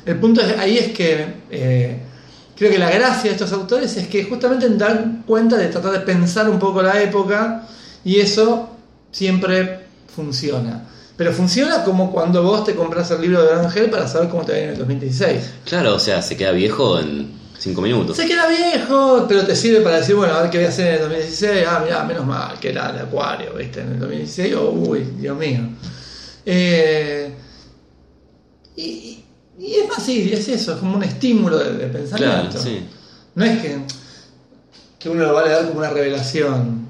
El 0.06 0.16
punto 0.18 0.40
es- 0.40 0.58
ahí 0.58 0.78
es 0.78 0.92
que 0.92 1.26
eh, 1.50 1.98
creo 2.56 2.70
que 2.70 2.78
la 2.78 2.90
gracia 2.90 3.24
de 3.30 3.36
estos 3.36 3.52
autores 3.52 3.96
es 3.96 4.06
que 4.06 4.24
justamente 4.24 4.68
dan 4.70 5.24
cuenta 5.26 5.56
de 5.56 5.68
tratar 5.68 5.92
de 5.92 6.00
pensar 6.00 6.48
un 6.48 6.58
poco 6.58 6.80
la 6.82 7.02
época 7.02 7.66
y 8.04 8.20
eso 8.20 8.70
siempre 9.10 9.80
funciona. 10.14 10.84
Pero 11.16 11.32
funciona 11.32 11.82
como 11.82 12.12
cuando 12.12 12.42
vos 12.42 12.64
te 12.64 12.74
compras 12.74 13.10
el 13.10 13.22
libro 13.22 13.42
de 13.42 13.54
Ángel 13.54 13.88
para 13.90 14.06
saber 14.06 14.28
cómo 14.28 14.44
te 14.44 14.52
va 14.52 14.58
en 14.58 14.68
el 14.70 14.78
2016. 14.78 15.40
Claro, 15.64 15.94
o 15.94 15.98
sea, 15.98 16.20
se 16.22 16.36
queda 16.36 16.52
viejo 16.52 16.98
en 17.00 17.30
5 17.58 17.80
minutos. 17.80 18.16
Se 18.16 18.26
queda 18.26 18.48
viejo, 18.48 19.26
pero 19.28 19.44
te 19.44 19.56
sirve 19.56 19.80
para 19.80 19.96
decir, 19.96 20.14
bueno, 20.14 20.34
a 20.34 20.42
ver 20.42 20.50
qué 20.50 20.58
voy 20.58 20.66
a 20.66 20.68
hacer 20.70 20.88
en 20.88 20.94
el 20.94 21.00
2016. 21.00 21.66
Ah, 21.68 21.80
mirá, 21.84 22.04
menos 22.04 22.26
mal 22.26 22.58
que 22.60 22.70
era 22.70 22.92
de 22.92 23.00
Acuario, 23.00 23.54
¿viste? 23.54 23.80
En 23.80 23.92
el 23.92 23.98
2016, 23.98 24.54
oh, 24.54 24.70
uy, 24.70 25.00
Dios 25.18 25.36
mío. 25.36 25.60
Eh, 26.44 27.32
y, 28.76 29.24
y 29.58 29.74
es 29.74 29.88
más, 29.88 30.02
sí, 30.02 30.30
es 30.32 30.48
eso, 30.48 30.74
es 30.74 30.78
como 30.78 30.96
un 30.96 31.02
estímulo 31.02 31.58
de, 31.58 31.72
de 31.72 31.86
pensamiento. 31.86 32.50
Claro, 32.50 32.62
sí. 32.62 32.86
No 33.34 33.44
es 33.44 33.60
que, 33.60 33.78
que 34.98 35.08
uno 35.08 35.24
lo 35.24 35.34
va 35.34 35.42
a 35.42 35.46
leer 35.46 35.66
como 35.66 35.78
una 35.78 35.90
revelación, 35.90 36.85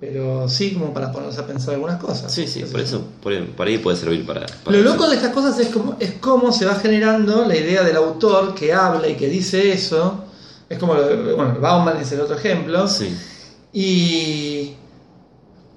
pero 0.00 0.48
sí 0.48 0.72
como 0.72 0.94
para 0.94 1.10
ponerse 1.10 1.40
a 1.40 1.46
pensar 1.46 1.74
algunas 1.74 2.00
cosas. 2.00 2.32
Sí, 2.32 2.46
sí, 2.46 2.62
por 2.70 2.80
eso, 2.80 3.02
por, 3.22 3.34
por 3.50 3.66
ahí 3.66 3.78
puede 3.78 3.96
servir 3.96 4.24
para... 4.24 4.46
para 4.64 4.76
Lo 4.76 4.82
loco 4.84 5.08
de 5.08 5.16
estas 5.16 5.32
cosas 5.32 5.58
es 5.58 5.68
como, 5.68 5.96
es 5.98 6.12
cómo 6.20 6.52
se 6.52 6.64
va 6.66 6.76
generando 6.76 7.44
la 7.44 7.56
idea 7.56 7.82
del 7.82 7.96
autor 7.96 8.54
que 8.54 8.72
habla 8.72 9.08
y 9.08 9.14
que 9.16 9.28
dice 9.28 9.72
eso. 9.72 10.24
Es 10.68 10.78
como, 10.78 10.94
bueno, 10.94 11.56
Bauman 11.60 11.96
es 11.96 12.12
el 12.12 12.20
otro 12.20 12.36
ejemplo. 12.36 12.86
Sí. 12.86 13.08
Y, 13.72 14.72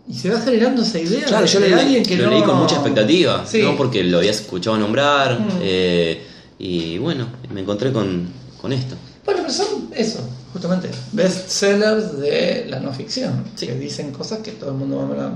y 0.08 0.14
se 0.14 0.30
va 0.30 0.40
generando 0.42 0.82
esa 0.82 1.00
idea 1.00 1.26
Claro, 1.26 1.46
de, 1.46 1.52
yo 1.52 1.60
de 1.60 1.70
leí- 1.70 1.80
alguien 1.80 2.04
que 2.04 2.16
lo 2.18 2.26
no... 2.26 2.30
leí 2.32 2.44
con 2.44 2.58
mucha 2.58 2.76
expectativa, 2.76 3.46
Sí. 3.46 3.62
¿no? 3.64 3.76
Porque 3.78 4.04
lo 4.04 4.20
había 4.20 4.32
escuchado 4.32 4.78
nombrar 4.78 5.40
Mm. 5.40 5.48
eh, 5.62 6.22
y 6.60 6.98
bueno, 7.00 7.28
me 7.54 7.62
encontré 7.62 7.92
con, 7.92 8.28
con 8.62 8.72
esto. 8.72 8.96
Bueno, 9.26 9.42
pero 9.44 9.54
son 9.54 9.90
eso, 9.96 10.20
justamente, 10.54 10.90
bestsellers 11.14 12.20
de 12.20 12.66
la 12.70 12.80
no 12.80 12.92
ficción, 12.94 13.44
Sí. 13.56 13.68
que 13.68 13.76
dicen 13.76 14.12
cosas 14.12 14.40
que 14.40 14.52
todo 14.52 14.72
el 14.72 14.78
mundo 14.78 14.98
más 14.98 15.06
o 15.06 15.08
menos 15.14 15.32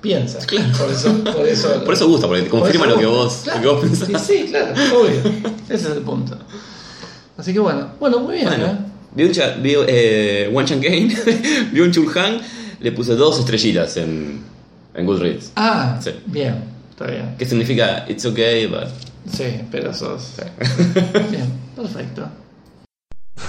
piensa. 0.00 0.38
Claro. 0.46 0.72
Por 0.78 0.90
eso, 0.90 1.24
por 1.24 1.46
eso, 1.48 1.84
Por 1.84 1.94
eso 1.94 2.08
gusta, 2.08 2.26
porque 2.26 2.42
te 2.42 2.50
por 2.50 2.60
confirma 2.60 2.86
eso 2.86 2.94
lo 2.94 3.00
que 3.00 3.06
vos, 3.06 3.40
Claro. 3.44 3.58
lo 3.58 3.62
que 3.62 3.68
vos 3.88 3.98
pensás. 4.00 4.26
Sí, 4.26 4.38
sí, 4.38 4.46
claro, 4.50 4.74
obvio. 4.96 5.32
Ese 5.68 5.74
es 5.74 5.96
el 5.96 6.02
punto. 6.02 6.38
Así 7.36 7.52
que 7.52 7.58
bueno, 7.60 7.88
bueno, 8.00 8.18
muy 8.20 8.34
bien. 8.36 8.48
¿eh? 8.48 8.56
Bueno, 8.56 8.78
Byung-Cha- 9.16 9.56
Byu- 9.62 9.84
eh, 9.88 10.50
Wan 10.52 10.66
Chan 10.66 10.80
Kane, 10.80 11.08
Byung-Chul 11.72 12.16
Han, 12.16 12.40
le 12.80 12.92
puse 12.92 13.14
dos 13.16 13.38
estrellitas 13.38 13.96
en, 13.96 14.40
en 14.94 15.06
Goodreads. 15.06 15.52
Ah, 15.56 15.98
Sí. 16.02 16.10
bien, 16.26 16.64
está 16.90 17.06
bien. 17.06 17.34
Que 17.38 17.44
significa 17.46 18.04
it's 18.08 18.24
okay, 18.24 18.66
but... 18.66 18.88
Sí, 19.32 19.44
pero 19.70 19.92
sos. 19.92 20.22
sí. 20.36 20.42
Bien, 21.30 21.52
perfecto. 21.76 22.26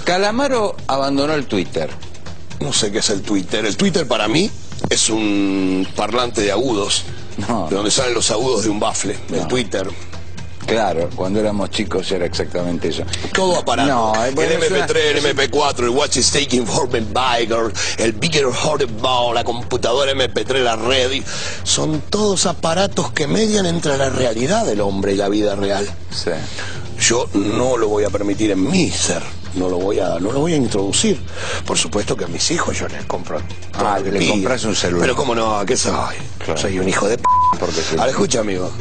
Calamaro 0.09 0.75
abandonó 0.87 1.35
el 1.35 1.45
Twitter. 1.45 1.87
No 2.61 2.73
sé 2.73 2.91
qué 2.91 2.97
es 2.97 3.11
el 3.11 3.21
Twitter. 3.21 3.63
El 3.63 3.77
Twitter 3.77 4.07
para 4.07 4.27
mí 4.27 4.49
es 4.89 5.07
un 5.11 5.87
parlante 5.95 6.41
de 6.41 6.51
agudos. 6.51 7.03
No. 7.47 7.67
De 7.69 7.75
donde 7.75 7.91
salen 7.91 8.15
los 8.15 8.31
agudos 8.31 8.63
de 8.63 8.69
un 8.71 8.79
bafle. 8.79 9.15
El. 9.31 9.47
Twitter. 9.47 9.87
Claro, 10.65 11.11
cuando 11.15 11.39
éramos 11.39 11.69
chicos 11.69 12.11
era 12.11 12.25
exactamente 12.25 12.87
eso. 12.87 13.03
Todo 13.35 13.59
aparato. 13.59 13.87
No, 13.87 14.13
bueno, 14.33 14.51
el 14.51 14.63
es 14.63 14.71
una- 14.71 14.87
MP3, 14.87 14.95
el 14.97 15.25
MP4, 15.37 15.83
el 15.83 15.89
Watch 15.89 16.17
is 16.17 16.31
Taking 16.31 16.65
Form 16.65 16.89
Biker, 16.89 17.71
el 17.99 18.13
Bigger 18.13 18.47
Ball, 18.99 19.35
la 19.35 19.43
computadora 19.43 20.11
MP3, 20.11 20.63
la 20.63 20.75
Ready. 20.75 21.23
Son 21.61 22.01
todos 22.09 22.47
aparatos 22.47 23.11
que 23.11 23.27
median 23.27 23.67
entre 23.67 23.95
la 23.95 24.09
realidad 24.09 24.65
del 24.65 24.81
hombre 24.81 25.13
y 25.13 25.17
la 25.17 25.29
vida 25.29 25.55
real. 25.55 25.87
Sí. 26.11 26.31
Yo 26.99 27.29
no 27.35 27.77
lo 27.77 27.89
voy 27.89 28.05
a 28.05 28.09
permitir 28.09 28.49
en 28.49 28.67
mi 28.67 28.89
ser. 28.89 29.21
No 29.55 29.67
lo 29.67 29.77
voy 29.77 29.99
a, 29.99 30.19
no 30.19 30.31
lo 30.31 30.39
voy 30.41 30.53
a 30.53 30.57
introducir. 30.57 31.19
Por 31.65 31.77
supuesto 31.77 32.15
que 32.15 32.25
a 32.25 32.27
mis 32.27 32.51
hijos 32.51 32.77
yo 32.77 32.87
les 32.87 33.05
compro. 33.05 33.41
Ah, 33.73 33.99
que 34.03 34.11
le 34.11 34.27
compras 34.27 34.63
un 34.65 34.75
celular. 34.75 35.01
Pero 35.01 35.15
cómo 35.15 35.33
no, 35.33 35.65
¿qué 35.65 35.75
soy? 35.75 36.15
Claro. 36.37 36.59
Soy 36.59 36.79
un 36.79 36.87
hijo 36.87 37.07
de 37.07 37.17
p. 37.17 37.23
Porque 37.59 37.81
sí. 37.81 37.95
Ahora 37.97 38.11
escucha, 38.11 38.41
amigo. 38.41 38.71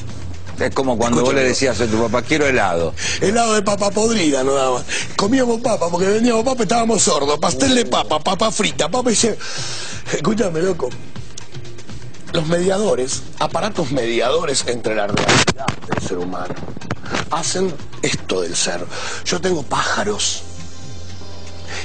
Es 0.58 0.74
como 0.74 0.98
cuando 0.98 1.22
vos 1.22 1.34
le 1.34 1.44
decías 1.44 1.80
a 1.80 1.86
tu 1.86 2.02
papá, 2.02 2.22
quiero 2.22 2.46
helado. 2.46 2.92
Helado 3.20 3.54
de 3.54 3.62
papa 3.62 3.90
podrida, 3.90 4.42
no 4.42 4.74
más. 4.74 4.84
Comíamos 5.16 5.60
papa 5.60 5.88
porque 5.88 6.06
vendíamos 6.06 6.44
papa 6.44 6.58
y 6.60 6.62
estábamos 6.62 7.02
sordos. 7.02 7.38
Pastel 7.38 7.74
de 7.76 7.86
papa, 7.86 8.18
papa 8.18 8.50
frita, 8.50 8.88
papa 8.88 9.12
y 9.12 9.14
se... 9.14 9.38
Escúchame, 10.12 10.60
loco. 10.60 10.88
Los 12.32 12.46
mediadores, 12.48 13.22
aparatos 13.38 13.92
mediadores 13.92 14.64
entre 14.66 14.96
la 14.96 15.06
realidad 15.06 15.66
del 15.88 16.06
ser 16.06 16.18
humano, 16.18 16.54
hacen 17.30 17.72
esto 18.02 18.42
del 18.42 18.56
ser. 18.56 18.84
Yo 19.24 19.40
tengo 19.40 19.62
pájaros. 19.62 20.42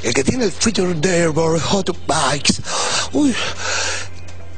El 0.04 0.13
que 0.13 0.24
tiene 0.24 0.44
el 0.44 0.52
Twitter 0.52 0.96
de 0.98 1.28
Hot 1.28 1.98
Bikes, 2.06 2.62
uy, 3.13 3.34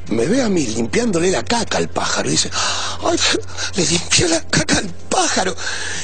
me 0.09 0.25
ve 0.25 0.41
a 0.41 0.49
mí 0.49 0.65
limpiándole 0.65 1.29
la 1.29 1.43
caca 1.43 1.77
al 1.77 1.87
pájaro 1.87 2.29
y 2.29 2.31
dice, 2.31 2.49
ay, 3.03 3.19
le 3.75 3.85
limpié 3.85 4.27
la 4.27 4.41
caca 4.41 4.79
al 4.79 4.89
pájaro. 5.07 5.55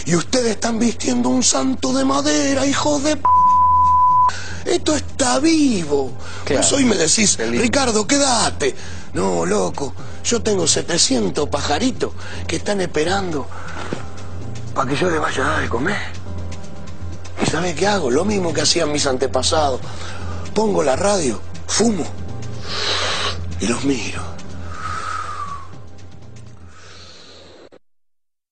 Y 0.05 0.15
ustedes 0.15 0.51
están 0.51 0.77
vistiendo 0.77 1.29
un 1.29 1.43
santo 1.43 1.91
de 1.91 2.05
madera, 2.05 2.67
hijos 2.67 3.03
de 3.03 3.17
p. 3.17 3.23
Esto 4.65 4.95
está 4.95 5.39
vivo. 5.39 6.11
Claro. 6.45 6.61
Pues 6.61 6.71
hoy 6.73 6.85
me 6.85 6.95
decís. 6.95 7.37
Ricardo, 7.39 8.05
quédate. 8.05 8.75
No, 9.13 9.45
loco, 9.45 9.93
yo 10.23 10.41
tengo 10.41 10.67
700 10.67 11.49
pajaritos 11.49 12.13
que 12.47 12.57
están 12.57 12.79
esperando 12.79 13.47
para 14.73 14.89
que 14.89 14.95
yo 14.95 15.09
les 15.09 15.19
vaya 15.19 15.45
a 15.45 15.49
dar 15.49 15.61
de 15.61 15.69
comer. 15.69 16.20
¿Y 17.41 17.45
sabe 17.45 17.75
qué 17.75 17.87
hago? 17.87 18.11
Lo 18.11 18.25
mismo 18.25 18.53
que 18.53 18.61
hacían 18.61 18.91
mis 18.91 19.05
antepasados. 19.07 19.81
Pongo 20.53 20.83
la 20.83 20.95
radio, 20.95 21.41
fumo 21.67 22.05
y 23.59 23.67
los 23.67 23.83
miro. 23.83 24.21